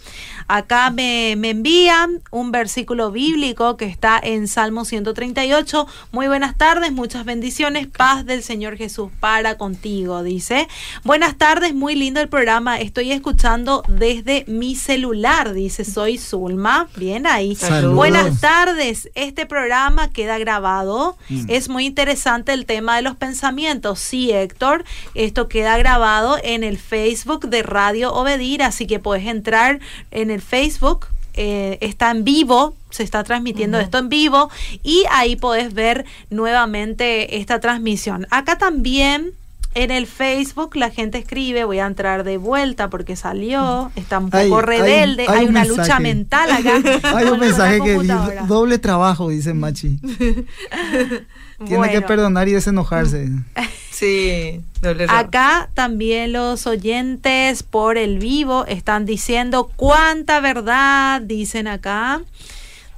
Acá 0.46 0.90
me, 0.90 1.36
me 1.38 1.50
envían 1.50 2.20
un 2.30 2.52
versículo 2.52 3.10
bíblico 3.10 3.76
que 3.78 3.86
está 3.86 4.20
en 4.22 4.46
Salmo 4.46 4.84
138. 4.84 5.86
Muy 6.12 6.26
buenas 6.26 6.58
tardes, 6.58 6.92
muchas 6.92 7.24
bendiciones, 7.24 7.86
paz 7.86 8.26
del 8.26 8.42
Señor 8.42 8.76
Jesús 8.76 9.10
para 9.20 9.56
contigo, 9.56 10.22
dice. 10.22 10.68
Buenas 11.02 11.36
tardes, 11.38 11.74
muy 11.74 11.94
lindo 11.94 12.20
el 12.20 12.28
programa. 12.28 12.78
Estoy 12.78 13.12
escuchando 13.12 13.82
desde 13.88 14.44
mi 14.46 14.74
celular, 14.76 15.54
dice. 15.54 15.84
Soy 15.94 16.18
Zulma. 16.18 16.88
Bien 16.96 17.24
ahí. 17.24 17.54
Saludos. 17.54 17.94
Buenas 17.94 18.40
tardes. 18.40 19.10
Este 19.14 19.46
programa 19.46 20.10
queda 20.10 20.38
grabado. 20.38 21.16
Es 21.46 21.68
muy 21.68 21.86
interesante 21.86 22.52
el 22.52 22.66
tema 22.66 22.96
de 22.96 23.02
los 23.02 23.14
pensamientos. 23.14 24.00
Sí, 24.00 24.32
Héctor. 24.32 24.84
Esto 25.14 25.46
queda 25.48 25.78
grabado 25.78 26.36
en 26.42 26.64
el 26.64 26.78
Facebook 26.78 27.48
de 27.48 27.62
Radio 27.62 28.12
Obedir, 28.12 28.64
así 28.64 28.88
que 28.88 28.98
puedes 28.98 29.26
entrar 29.26 29.78
en 30.10 30.32
el 30.32 30.42
Facebook. 30.42 31.06
eh, 31.36 31.78
está 31.80 32.10
en 32.10 32.24
vivo, 32.24 32.74
se 32.90 33.02
está 33.02 33.24
transmitiendo 33.24 33.78
esto 33.80 33.98
en 33.98 34.08
vivo 34.08 34.50
y 34.84 35.04
ahí 35.10 35.34
podés 35.36 35.74
ver 35.74 36.04
nuevamente 36.30 37.38
esta 37.38 37.58
transmisión. 37.60 38.26
Acá 38.30 38.56
también 38.56 39.32
en 39.74 39.90
el 39.90 40.06
Facebook 40.06 40.76
la 40.76 40.90
gente 40.90 41.18
escribe, 41.18 41.64
voy 41.64 41.78
a 41.80 41.86
entrar 41.86 42.22
de 42.24 42.36
vuelta 42.36 42.90
porque 42.90 43.16
salió, 43.16 43.90
está 43.96 44.18
un 44.18 44.30
poco 44.30 44.58
Hay- 44.58 44.62
rebelde, 44.64 45.26
hay, 45.28 45.38
hay 45.38 45.44
un 45.44 45.50
una 45.50 45.60
mensaje. 45.64 45.80
lucha 45.82 46.00
mental 46.00 46.50
acá. 46.50 47.00
Hay 47.16 47.26
un 47.26 47.38
mensaje 47.40 47.80
que 47.80 47.98
dice, 47.98 48.14
doble 48.46 48.78
trabajo, 48.78 49.28
dice 49.28 49.52
Machi. 49.54 49.98
Tiene 51.66 51.90
que 51.90 52.02
perdonar 52.02 52.48
y 52.48 52.52
desenojarse. 52.52 53.28
Sí, 53.90 54.60
doble 54.82 55.04
error. 55.04 55.16
Acá 55.16 55.68
también 55.74 56.32
los 56.32 56.66
oyentes 56.66 57.62
por 57.62 57.96
el 57.96 58.18
vivo 58.18 58.66
están 58.66 59.06
diciendo 59.06 59.70
cuánta 59.76 60.40
verdad, 60.40 61.20
dicen 61.20 61.68
acá. 61.68 62.20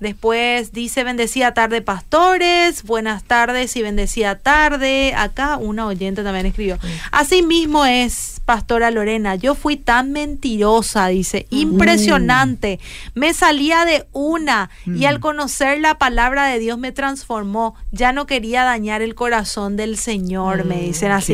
Después 0.01 0.73
dice 0.73 1.05
bendecida 1.05 1.55
tarde 1.55 1.81
pastores, 1.83 2.83
buenas 2.83 3.25
tardes 3.25 3.75
y 3.77 3.83
bendecida 3.83 4.39
tarde. 4.39 5.15
Acá 5.17 5.57
una 5.57 5.87
oyente 5.87 6.23
también 6.23 6.47
escribió. 6.47 6.79
Así 7.13 7.43
mismo 7.43 7.87
es, 7.87 8.41
pastora 8.45 8.91
Lorena, 8.91 9.35
yo 9.37 9.55
fui 9.55 9.77
tan 9.77 10.13
mentirosa, 10.13 11.07
dice, 11.09 11.47
impresionante. 11.51 12.79
Me 13.15 13.33
salía 13.35 13.85
de 13.85 14.07
una 14.13 14.71
y 14.85 15.07
al 15.07 15.21
conocer 15.21 15.81
la 15.81 15.97
palabra 15.99 16.47
de 16.47 16.59
Dios 16.59 16.79
me 16.79 16.93
transformó. 16.93 17.75
Ya 17.91 18.13
no 18.13 18.27
quería 18.27 18.65
dañar 18.65 19.03
el 19.03 19.15
corazón 19.15 19.77
del 19.77 19.97
Señor, 19.97 20.65
me 20.65 20.81
dicen 20.83 21.11
así. 21.13 21.33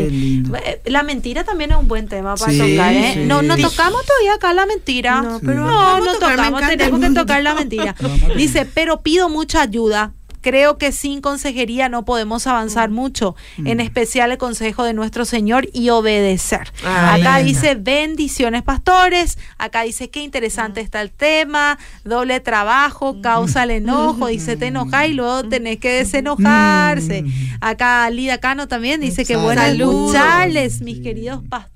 Eh, 0.65 0.81
La 0.87 1.03
mentira 1.03 1.45
también 1.45 1.73
es 1.73 1.77
un 1.77 1.89
buen 1.89 2.09
tema 2.09 2.37
para 2.37 2.53
Sí, 2.53 2.59
tocar, 2.59 2.93
¿eh? 2.95 3.11
sí. 3.15 3.21
No, 3.25 3.43
no 3.43 3.57
tocamos 3.57 4.05
todavía 4.07 4.35
acá 4.35 4.53
la 4.55 4.67
mentira. 4.67 5.21
No, 5.23 5.41
pero 5.41 5.67
no, 5.67 5.99
no 5.99 6.05
me 6.05 6.13
tocamos, 6.19 6.61
tenemos 6.67 7.01
que 7.01 7.11
tocar 7.11 7.43
la 7.43 7.55
mentira. 7.55 7.95
A 8.52 8.52
Dice, 8.53 8.67
pero 8.67 9.01
pido 9.01 9.31
mucha 9.31 9.63
ayuda. 9.63 10.13
Creo 10.43 10.77
que 10.77 10.91
sin 10.91 11.21
consejería 11.21 11.89
no 11.89 12.05
podemos 12.05 12.49
avanzar 12.49 12.91
mucho, 12.91 13.37
en 13.65 13.79
especial 13.79 14.33
el 14.33 14.39
consejo 14.39 14.83
de 14.83 14.93
nuestro 14.93 15.25
Señor 15.25 15.69
y 15.73 15.91
obedecer. 15.91 16.73
Ay, 16.85 17.23
Acá 17.23 17.39
linda. 17.39 17.43
dice 17.45 17.75
bendiciones 17.77 18.63
pastores, 18.65 19.39
acá 19.57 19.83
dice 19.83 20.11
qué 20.11 20.21
interesante 20.21 20.81
está 20.81 21.01
el 21.01 21.13
tema, 21.13 21.79
doble 22.05 22.41
trabajo, 22.41 23.23
causa 23.23 23.63
el 23.63 23.71
enojo, 23.71 24.27
dice 24.27 24.57
te 24.57 24.67
enojas 24.67 25.09
y 25.09 25.13
luego 25.15 25.45
tenés 25.45 25.79
que 25.79 25.91
desenojarse. 25.91 27.23
Mm. 27.23 27.33
Acá 27.61 28.11
Lida 28.11 28.39
Cano 28.39 28.67
también 28.67 29.01
dice 29.01 29.25
que 29.25 29.37
bueno 29.37 29.63
escucharles, 29.63 30.81
mis 30.81 30.99
queridos 30.99 31.43
pastores, 31.49 31.72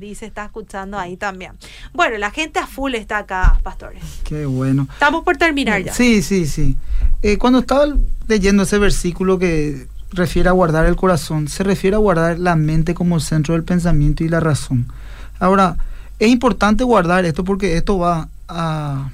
dice, 0.00 0.26
está 0.26 0.44
escuchando 0.44 0.98
ahí 0.98 1.16
también. 1.16 1.52
Bueno, 1.92 2.18
la 2.18 2.30
gente 2.30 2.58
a 2.58 2.66
full 2.66 2.94
está 2.94 3.18
acá, 3.18 3.58
pastores. 3.62 4.02
Qué 4.24 4.46
bueno. 4.46 4.88
Estamos 4.92 5.24
por 5.24 5.36
terminar 5.36 5.82
ya. 5.82 5.92
Sí, 5.92 6.22
sí, 6.22 6.46
sí. 6.46 6.76
Eh, 7.22 7.38
cuando 7.38 7.60
estaba 7.60 7.86
leyendo 8.26 8.64
ese 8.64 8.78
versículo 8.78 9.38
que 9.38 9.86
refiere 10.10 10.48
a 10.48 10.52
guardar 10.52 10.86
el 10.86 10.96
corazón, 10.96 11.48
se 11.48 11.62
refiere 11.62 11.96
a 11.96 12.00
guardar 12.00 12.38
la 12.38 12.56
mente 12.56 12.94
como 12.94 13.16
el 13.16 13.22
centro 13.22 13.54
del 13.54 13.64
pensamiento 13.64 14.24
y 14.24 14.28
la 14.28 14.40
razón. 14.40 14.90
Ahora, 15.38 15.76
es 16.18 16.28
importante 16.28 16.82
guardar 16.82 17.24
esto 17.24 17.44
porque 17.44 17.76
esto 17.76 17.98
va 17.98 18.28
a, 18.48 19.10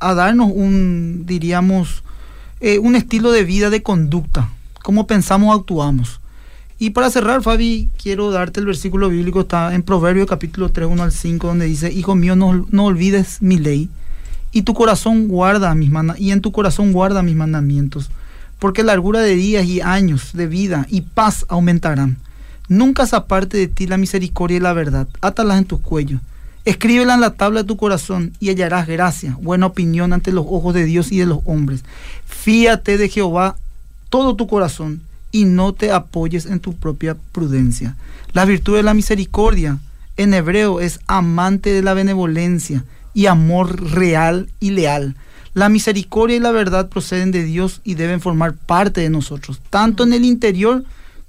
a 0.00 0.14
darnos 0.14 0.50
un, 0.52 1.24
diríamos, 1.26 2.02
eh, 2.60 2.78
un 2.78 2.96
estilo 2.96 3.30
de 3.30 3.44
vida 3.44 3.70
de 3.70 3.82
conducta, 3.82 4.48
cómo 4.82 5.06
pensamos, 5.06 5.56
actuamos. 5.56 6.20
Y 6.78 6.90
para 6.90 7.08
cerrar, 7.08 7.42
Fabi, 7.42 7.88
quiero 8.02 8.32
darte 8.32 8.58
el 8.58 8.66
versículo 8.66 9.08
bíblico, 9.08 9.42
está 9.42 9.74
en 9.74 9.84
Proverbios 9.84 10.26
capítulo 10.26 10.70
3, 10.70 10.88
1 10.90 11.02
al 11.04 11.12
5, 11.12 11.46
donde 11.46 11.66
dice, 11.66 11.92
Hijo 11.92 12.16
mío, 12.16 12.34
no, 12.34 12.66
no 12.70 12.86
olvides 12.86 13.40
mi 13.40 13.58
ley, 13.58 13.88
y 14.50 14.62
tu 14.62 14.74
corazón 14.74 15.28
guarda 15.28 15.74
mis 15.74 15.90
y 16.18 16.32
en 16.32 16.40
tu 16.40 16.50
corazón 16.50 16.92
guarda 16.92 17.22
mis 17.22 17.36
mandamientos, 17.36 18.10
porque 18.58 18.82
largura 18.82 19.20
de 19.20 19.36
días 19.36 19.66
y 19.66 19.80
años 19.82 20.32
de 20.32 20.48
vida 20.48 20.86
y 20.90 21.02
paz 21.02 21.46
aumentarán. 21.48 22.16
Nunca 22.68 23.06
se 23.06 23.14
aparte 23.14 23.56
de 23.56 23.68
ti 23.68 23.86
la 23.86 23.96
misericordia 23.96 24.56
y 24.56 24.60
la 24.60 24.72
verdad, 24.72 25.06
átalas 25.20 25.58
en 25.58 25.66
tus 25.66 25.80
cuellos. 25.80 26.20
Escríbela 26.64 27.14
en 27.14 27.20
la 27.20 27.34
tabla 27.34 27.60
de 27.60 27.68
tu 27.68 27.76
corazón 27.76 28.32
y 28.40 28.48
hallarás 28.48 28.88
gracia, 28.88 29.36
buena 29.40 29.66
opinión 29.66 30.12
ante 30.12 30.32
los 30.32 30.46
ojos 30.48 30.74
de 30.74 30.84
Dios 30.84 31.12
y 31.12 31.18
de 31.18 31.26
los 31.26 31.40
hombres. 31.44 31.84
Fíate 32.26 32.96
de 32.96 33.08
Jehová 33.08 33.56
todo 34.08 34.34
tu 34.34 34.46
corazón 34.46 35.02
y 35.34 35.46
no 35.46 35.72
te 35.72 35.90
apoyes 35.90 36.46
en 36.46 36.60
tu 36.60 36.74
propia 36.76 37.16
prudencia. 37.32 37.96
La 38.34 38.44
virtud 38.44 38.76
de 38.76 38.84
la 38.84 38.94
misericordia 38.94 39.80
en 40.16 40.32
hebreo 40.32 40.78
es 40.78 41.00
amante 41.08 41.72
de 41.72 41.82
la 41.82 41.92
benevolencia 41.92 42.84
y 43.14 43.26
amor 43.26 43.82
real 43.82 44.48
y 44.60 44.70
leal. 44.70 45.16
La 45.52 45.68
misericordia 45.68 46.36
y 46.36 46.40
la 46.40 46.52
verdad 46.52 46.88
proceden 46.88 47.32
de 47.32 47.42
Dios 47.42 47.80
y 47.82 47.94
deben 47.94 48.20
formar 48.20 48.54
parte 48.54 49.00
de 49.00 49.10
nosotros, 49.10 49.60
tanto 49.70 50.04
en 50.04 50.12
el 50.12 50.24
interior 50.24 50.84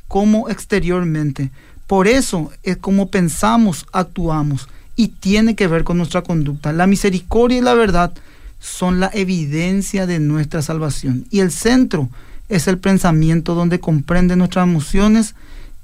como 0.07 0.49
exteriormente. 0.49 1.49
Por 1.87 2.07
eso 2.07 2.51
es 2.61 2.77
como 2.77 3.09
pensamos, 3.09 3.87
actuamos 3.91 4.69
y 4.95 5.07
tiene 5.07 5.55
que 5.55 5.67
ver 5.67 5.83
con 5.83 5.97
nuestra 5.97 6.21
conducta. 6.21 6.73
La 6.73 6.85
misericordia 6.85 7.57
y 7.57 7.61
la 7.61 7.73
verdad 7.73 8.13
son 8.59 8.99
la 8.99 9.09
evidencia 9.15 10.05
de 10.05 10.19
nuestra 10.19 10.61
salvación 10.61 11.25
y 11.31 11.39
el 11.39 11.49
centro 11.49 12.07
es 12.49 12.67
el 12.67 12.77
pensamiento 12.77 13.55
donde 13.55 13.79
comprende 13.79 14.35
nuestras 14.35 14.63
emociones 14.67 15.35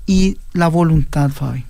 y 0.06 0.38
la 0.54 0.68
voluntad, 0.68 1.30
Fabi. 1.30 1.66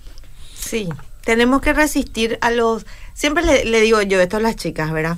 Sí, 0.57 0.89
tenemos 1.23 1.61
que 1.61 1.73
resistir 1.73 2.37
a 2.41 2.51
los... 2.51 2.85
Siempre 3.13 3.43
le, 3.43 3.65
le 3.65 3.81
digo 3.81 4.01
yo 4.01 4.19
esto 4.21 4.37
a 4.37 4.39
las 4.39 4.55
chicas, 4.55 4.91
¿verdad? 4.91 5.17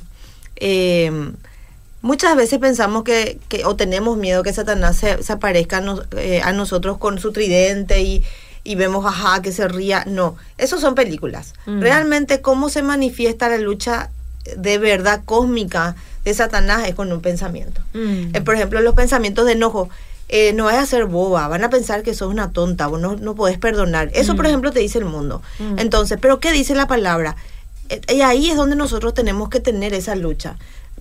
Eh, 0.56 1.12
muchas 2.02 2.36
veces 2.36 2.60
pensamos 2.60 3.04
que, 3.04 3.40
que- 3.50 3.66
o 3.66 3.76
tenemos 3.76 4.18
miedo 4.18 4.44
que 4.44 4.54
Satanás 4.54 4.98
se, 4.98 5.22
se 5.24 5.34
aparezca 5.34 5.78
a, 5.78 5.82
nos- 5.82 6.06
eh, 6.18 6.42
a 6.44 6.52
nosotros 6.54 6.98
con 6.98 7.20
su 7.20 7.32
tridente 7.32 8.02
y, 8.02 8.24
y 8.64 8.76
vemos, 8.76 9.06
ajá, 9.06 9.42
que 9.42 9.52
se 9.52 9.68
ría. 9.68 10.04
No, 10.06 10.36
eso 10.58 10.80
son 10.80 10.96
películas. 10.96 11.54
Mm. 11.66 11.80
Realmente 11.82 12.42
cómo 12.42 12.70
se 12.70 12.84
manifiesta 12.84 13.50
la 13.50 13.58
lucha 13.58 14.10
de 14.58 14.78
verdad 14.78 15.22
cósmica 15.24 15.96
de 16.24 16.34
Satanás 16.34 16.88
es 16.88 16.96
con 16.96 17.12
un 17.12 17.22
pensamiento. 17.22 17.82
Mm. 17.94 18.36
Eh, 18.36 18.42
por 18.42 18.56
ejemplo, 18.56 18.82
los 18.82 18.96
pensamientos 18.96 19.46
de 19.46 19.54
enojo. 19.54 19.90
eh, 20.30 20.52
no 20.54 20.64
vas 20.66 20.78
a 20.78 20.86
ser 20.88 21.06
boba, 21.06 21.48
van 21.48 21.64
a 21.64 21.70
pensar 21.70 22.02
que 22.02 22.16
sos 22.16 22.30
una 22.32 22.52
tonta, 22.52 22.88
vos 22.88 23.00
no, 23.00 23.16
no 23.18 23.36
podés 23.36 23.60
perdonar. 23.60 24.10
Eso, 24.14 24.36
por 24.36 24.46
Mm. 24.46 24.48
ejemplo, 24.48 24.72
te 24.72 24.80
dice 24.80 24.98
el 24.98 25.06
mundo. 25.06 25.44
Mm. 25.60 25.78
Entonces, 25.80 26.18
¿pero 26.20 26.40
qué 26.40 26.52
dice 26.52 26.74
la 26.74 26.88
palabra? 26.88 27.36
Eh, 27.90 28.02
Y 28.16 28.22
ahí 28.22 28.50
es 28.50 28.56
donde 28.56 28.76
nosotros 28.76 29.14
tenemos 29.14 29.50
que 29.50 29.60
tener 29.60 29.94
esa 29.94 30.16
lucha. 30.16 30.56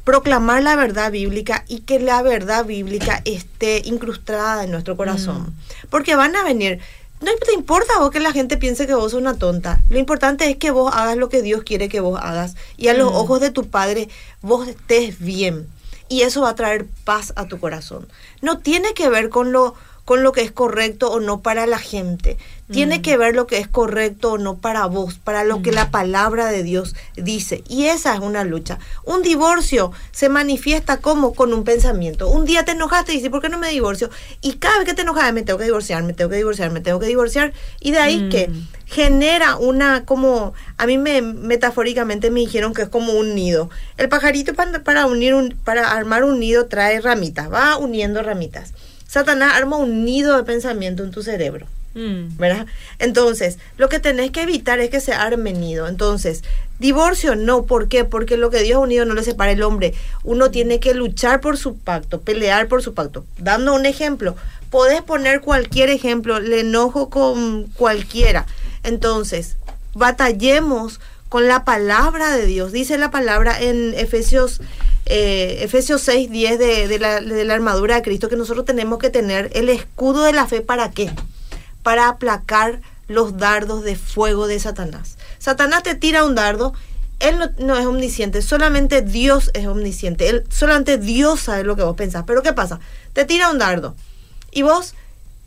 Proclamar 0.04 0.62
la 0.64 0.74
verdad 0.74 1.12
bíblica 1.12 1.64
y 1.68 1.80
que 1.80 2.00
la 2.00 2.20
verdad 2.22 2.64
bíblica 2.66 3.22
esté 3.24 3.80
incrustada 3.84 4.64
en 4.64 4.72
nuestro 4.72 4.96
corazón. 4.96 5.54
Porque 5.88 6.16
van 6.16 6.34
a 6.36 6.42
venir. 6.42 6.80
No 7.22 7.30
te 7.44 7.52
importa 7.54 7.98
vos 8.00 8.10
que 8.10 8.20
la 8.20 8.32
gente 8.32 8.56
piense 8.56 8.86
que 8.86 8.94
vos 8.94 9.12
sos 9.12 9.20
una 9.20 9.38
tonta. 9.38 9.80
Lo 9.90 9.98
importante 9.98 10.50
es 10.50 10.56
que 10.56 10.70
vos 10.72 10.92
hagas 10.94 11.16
lo 11.16 11.28
que 11.28 11.40
Dios 11.42 11.62
quiere 11.62 11.88
que 11.88 12.00
vos 12.00 12.18
hagas. 12.20 12.56
Y 12.76 12.88
a 12.88 12.94
los 12.94 13.12
Mm. 13.12 13.16
ojos 13.16 13.40
de 13.40 13.50
tu 13.50 13.68
Padre 13.68 14.08
vos 14.40 14.66
estés 14.68 15.18
bien. 15.20 15.68
Y 16.08 16.22
eso 16.22 16.42
va 16.42 16.50
a 16.50 16.54
traer 16.56 16.86
paz 17.04 17.32
a 17.36 17.46
tu 17.46 17.58
corazón. 17.60 18.08
No 18.42 18.58
tiene 18.58 18.92
que 18.92 19.08
ver 19.08 19.28
con 19.30 19.52
lo, 19.52 19.74
con 20.04 20.22
lo 20.24 20.32
que 20.32 20.42
es 20.42 20.50
correcto 20.50 21.10
o 21.12 21.20
no 21.20 21.40
para 21.42 21.66
la 21.66 21.78
gente. 21.78 22.36
Tiene 22.72 22.98
Mm. 22.98 23.02
que 23.02 23.16
ver 23.16 23.34
lo 23.36 23.46
que 23.46 23.58
es 23.58 23.68
correcto 23.68 24.32
o 24.32 24.38
no 24.38 24.56
para 24.56 24.86
vos, 24.86 25.14
para 25.22 25.44
lo 25.44 25.62
que 25.62 25.70
la 25.72 25.90
palabra 25.90 26.46
de 26.46 26.62
Dios 26.62 26.96
dice. 27.16 27.62
Y 27.68 27.84
esa 27.84 28.14
es 28.14 28.20
una 28.20 28.42
lucha. 28.44 28.78
Un 29.04 29.22
divorcio 29.22 29.92
se 30.10 30.28
manifiesta 30.28 30.96
como 30.96 31.34
con 31.34 31.52
un 31.52 31.64
pensamiento. 31.64 32.28
Un 32.28 32.46
día 32.46 32.64
te 32.64 32.72
enojaste 32.72 33.12
y 33.12 33.16
dices, 33.16 33.30
¿por 33.30 33.42
qué 33.42 33.48
no 33.48 33.58
me 33.58 33.68
divorcio? 33.68 34.10
Y 34.40 34.54
cada 34.54 34.78
vez 34.78 34.88
que 34.88 34.94
te 34.94 35.02
enojas, 35.02 35.32
me 35.32 35.42
tengo 35.42 35.58
que 35.58 35.66
divorciar, 35.66 36.02
me 36.02 36.14
tengo 36.14 36.30
que 36.30 36.36
divorciar, 36.36 36.70
me 36.70 36.80
tengo 36.80 36.98
que 36.98 37.06
divorciar. 37.06 37.52
Y 37.78 37.90
de 37.92 37.98
ahí 37.98 38.20
Mm. 38.22 38.28
que 38.30 38.50
genera 38.86 39.56
una 39.56 40.04
como, 40.04 40.52
a 40.78 40.86
mí 40.86 40.98
me 40.98 41.22
metafóricamente 41.22 42.30
me 42.30 42.40
dijeron 42.40 42.74
que 42.74 42.82
es 42.82 42.88
como 42.88 43.12
un 43.12 43.34
nido. 43.34 43.70
El 43.98 44.08
pajarito 44.08 44.54
para, 44.54 44.82
para 44.82 45.06
unir 45.06 45.34
un, 45.34 45.56
para 45.64 45.92
armar 45.92 46.24
un 46.24 46.40
nido 46.40 46.66
trae 46.66 47.00
ramitas, 47.00 47.52
va 47.52 47.76
uniendo 47.76 48.22
ramitas. 48.22 48.72
Satanás 49.12 49.52
arma 49.56 49.76
un 49.76 50.06
nido 50.06 50.38
de 50.38 50.42
pensamiento 50.42 51.04
en 51.04 51.10
tu 51.10 51.22
cerebro. 51.22 51.66
Mm. 51.92 52.38
¿Verdad? 52.38 52.66
Entonces, 52.98 53.58
lo 53.76 53.90
que 53.90 53.98
tenés 53.98 54.30
que 54.30 54.40
evitar 54.40 54.80
es 54.80 54.88
que 54.88 55.00
se 55.00 55.12
arme 55.12 55.52
nido. 55.52 55.86
Entonces, 55.86 56.42
divorcio 56.78 57.36
no, 57.36 57.66
¿por 57.66 57.88
qué? 57.88 58.06
Porque 58.06 58.38
lo 58.38 58.48
que 58.48 58.62
Dios 58.62 58.76
ha 58.76 58.80
unido 58.80 59.04
no 59.04 59.12
le 59.12 59.22
separa 59.22 59.52
el 59.52 59.62
hombre. 59.64 59.92
Uno 60.24 60.50
tiene 60.50 60.80
que 60.80 60.94
luchar 60.94 61.42
por 61.42 61.58
su 61.58 61.76
pacto, 61.76 62.22
pelear 62.22 62.68
por 62.68 62.82
su 62.82 62.94
pacto. 62.94 63.26
Dando 63.36 63.74
un 63.74 63.84
ejemplo, 63.84 64.34
podés 64.70 65.02
poner 65.02 65.42
cualquier 65.42 65.90
ejemplo, 65.90 66.40
le 66.40 66.60
enojo 66.60 67.10
con 67.10 67.64
cualquiera. 67.64 68.46
Entonces, 68.82 69.56
batallemos 69.92 71.00
con 71.32 71.48
la 71.48 71.64
palabra 71.64 72.36
de 72.36 72.44
Dios. 72.44 72.72
Dice 72.72 72.98
la 72.98 73.10
palabra 73.10 73.58
en 73.58 73.94
Efesios, 73.94 74.60
eh, 75.06 75.60
Efesios 75.62 76.02
6, 76.02 76.30
10 76.30 76.58
de, 76.58 76.88
de, 76.88 76.98
la, 76.98 77.22
de 77.22 77.44
la 77.46 77.54
armadura 77.54 77.94
de 77.94 78.02
Cristo 78.02 78.28
que 78.28 78.36
nosotros 78.36 78.66
tenemos 78.66 78.98
que 78.98 79.08
tener 79.08 79.50
el 79.54 79.70
escudo 79.70 80.24
de 80.24 80.34
la 80.34 80.46
fe. 80.46 80.60
¿Para 80.60 80.90
qué? 80.90 81.10
Para 81.82 82.08
aplacar 82.08 82.82
los 83.08 83.38
dardos 83.38 83.82
de 83.82 83.96
fuego 83.96 84.46
de 84.46 84.60
Satanás. 84.60 85.16
Satanás 85.38 85.82
te 85.82 85.94
tira 85.94 86.26
un 86.26 86.34
dardo, 86.34 86.74
él 87.18 87.38
no, 87.56 87.78
es 87.78 87.86
omnisciente, 87.86 88.42
solamente 88.42 89.00
Dios 89.00 89.50
es 89.54 89.66
omnisciente, 89.66 90.28
él, 90.28 90.44
solamente 90.50 90.98
Dios 90.98 91.40
sabe 91.40 91.64
lo 91.64 91.76
que 91.76 91.82
vos 91.82 91.96
pensás. 91.96 92.24
Pero 92.26 92.42
¿qué 92.42 92.52
pasa? 92.52 92.78
Te 93.14 93.24
tira 93.24 93.50
un 93.50 93.56
dardo 93.56 93.96
y 94.50 94.60
vos 94.60 94.94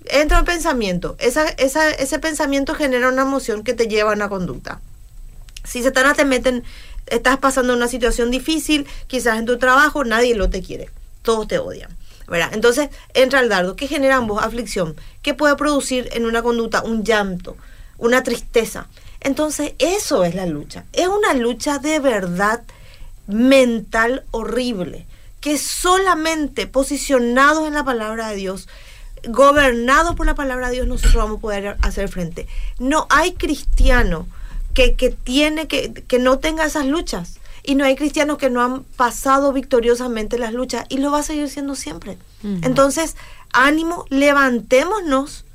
entra 0.06 0.40
un 0.40 0.46
pensamiento, 0.46 1.16
esa, 1.20 1.48
esa, 1.48 1.92
ese 1.92 2.18
pensamiento 2.18 2.74
genera 2.74 3.08
una 3.08 3.22
emoción 3.22 3.64
que 3.64 3.76
te 3.76 3.88
lleva 3.88 4.10
a 4.10 4.16
una 4.16 4.30
conducta. 4.30 4.82
Si 5.66 5.84
Satanás 5.84 6.18
te 6.18 6.26
meten, 6.26 6.64
estás 7.08 7.38
pasando 7.38 7.74
una 7.74 7.88
situación 7.88 8.32
difícil, 8.32 8.88
quizás 9.08 9.40
en 9.40 9.46
tu 9.46 9.58
trabajo, 9.58 10.04
nadie 10.04 10.36
lo 10.36 10.50
te 10.50 10.62
quiere, 10.62 10.90
todos 11.22 11.48
te 11.48 11.60
odian. 11.60 11.96
¿verdad? 12.28 12.50
Entonces 12.54 12.90
entra 13.14 13.40
el 13.40 13.50
dardo. 13.50 13.76
¿Qué 13.76 13.88
genera 13.88 14.16
ambos? 14.16 14.44
Aflicción. 14.44 14.96
¿Qué 15.22 15.34
puede 15.34 15.56
producir 15.56 16.10
en 16.14 16.26
una 16.26 16.42
conducta? 16.42 16.82
Un 16.82 17.04
llanto, 17.04 17.56
una 17.98 18.24
tristeza. 18.24 18.88
Entonces 19.22 19.74
eso 19.80 20.24
es 20.24 20.36
la 20.36 20.46
lucha. 20.46 20.86
Es 20.94 21.08
una 21.08 21.34
lucha 21.34 21.80
de 21.80 22.00
verdad 22.00 22.64
mental 23.28 24.24
horrible, 24.32 25.06
que 25.42 25.58
solamente 25.58 26.68
posicionados 26.68 27.68
en 27.68 27.74
la 27.74 27.84
palabra 27.84 28.30
de 28.30 28.36
Dios, 28.36 28.68
gobernados 29.28 30.16
por 30.16 30.26
la 30.26 30.36
palabra 30.36 30.68
de 30.68 30.76
Dios, 30.76 30.88
nosotros 30.88 31.16
vamos 31.16 31.38
a 31.40 31.42
poder 31.42 31.78
hacer 31.82 32.10
frente. 32.10 32.48
No 32.78 33.08
hay 33.10 33.34
cristiano 33.34 34.28
que, 34.76 34.94
que 34.94 35.10
tiene 35.10 35.68
que, 35.68 35.92
que 35.94 36.20
no 36.20 36.38
tenga 36.38 36.66
esas 36.66 36.86
luchas. 36.86 37.40
Y 37.64 37.74
no 37.74 37.84
hay 37.84 37.96
cristianos 37.96 38.38
que 38.38 38.52
no 38.52 38.62
han 38.62 38.84
pasado 38.84 39.52
victoriosamente 39.52 40.38
las 40.38 40.54
luchas 40.54 40.86
y 40.90 41.00
lo 41.00 41.10
va 41.10 41.20
a 41.20 41.24
seguir 41.24 41.50
siendo 41.50 41.74
siempre. 41.74 42.20
Uh 42.44 42.48
-huh. 42.48 42.66
Entonces, 42.68 43.16
ánimo, 43.52 44.06
levantémonos 44.10 45.46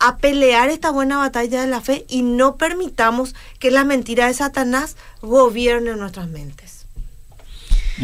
a 0.00 0.16
pelear 0.16 0.70
esta 0.70 0.90
buena 0.90 1.18
batalla 1.18 1.60
de 1.60 1.68
la 1.68 1.80
fe 1.80 2.04
y 2.08 2.22
no 2.22 2.56
permitamos 2.56 3.36
que 3.60 3.70
la 3.70 3.84
mentira 3.84 4.26
de 4.26 4.34
Satanás 4.34 4.96
gobierne 5.20 5.94
nuestras 5.94 6.28
mentes. 6.28 6.81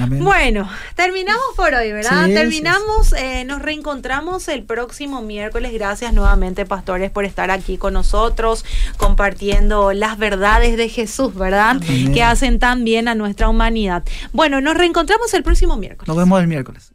Amén. 0.00 0.22
Bueno, 0.22 0.68
terminamos 0.94 1.44
por 1.56 1.74
hoy, 1.74 1.92
¿verdad? 1.92 2.26
Sí, 2.26 2.34
terminamos, 2.34 3.12
eh, 3.12 3.44
nos 3.44 3.62
reencontramos 3.62 4.48
el 4.48 4.62
próximo 4.64 5.22
miércoles. 5.22 5.72
Gracias 5.72 6.12
nuevamente, 6.12 6.66
pastores, 6.66 7.10
por 7.10 7.24
estar 7.24 7.50
aquí 7.50 7.78
con 7.78 7.94
nosotros, 7.94 8.64
compartiendo 8.96 9.92
las 9.92 10.18
verdades 10.18 10.76
de 10.76 10.88
Jesús, 10.88 11.34
¿verdad? 11.34 11.78
Amén. 11.82 12.12
Que 12.12 12.22
hacen 12.22 12.58
tan 12.58 12.84
bien 12.84 13.08
a 13.08 13.14
nuestra 13.14 13.48
humanidad. 13.48 14.04
Bueno, 14.32 14.60
nos 14.60 14.76
reencontramos 14.76 15.32
el 15.34 15.42
próximo 15.42 15.76
miércoles. 15.76 16.08
Nos 16.08 16.16
vemos 16.16 16.40
el 16.40 16.48
miércoles. 16.48 16.92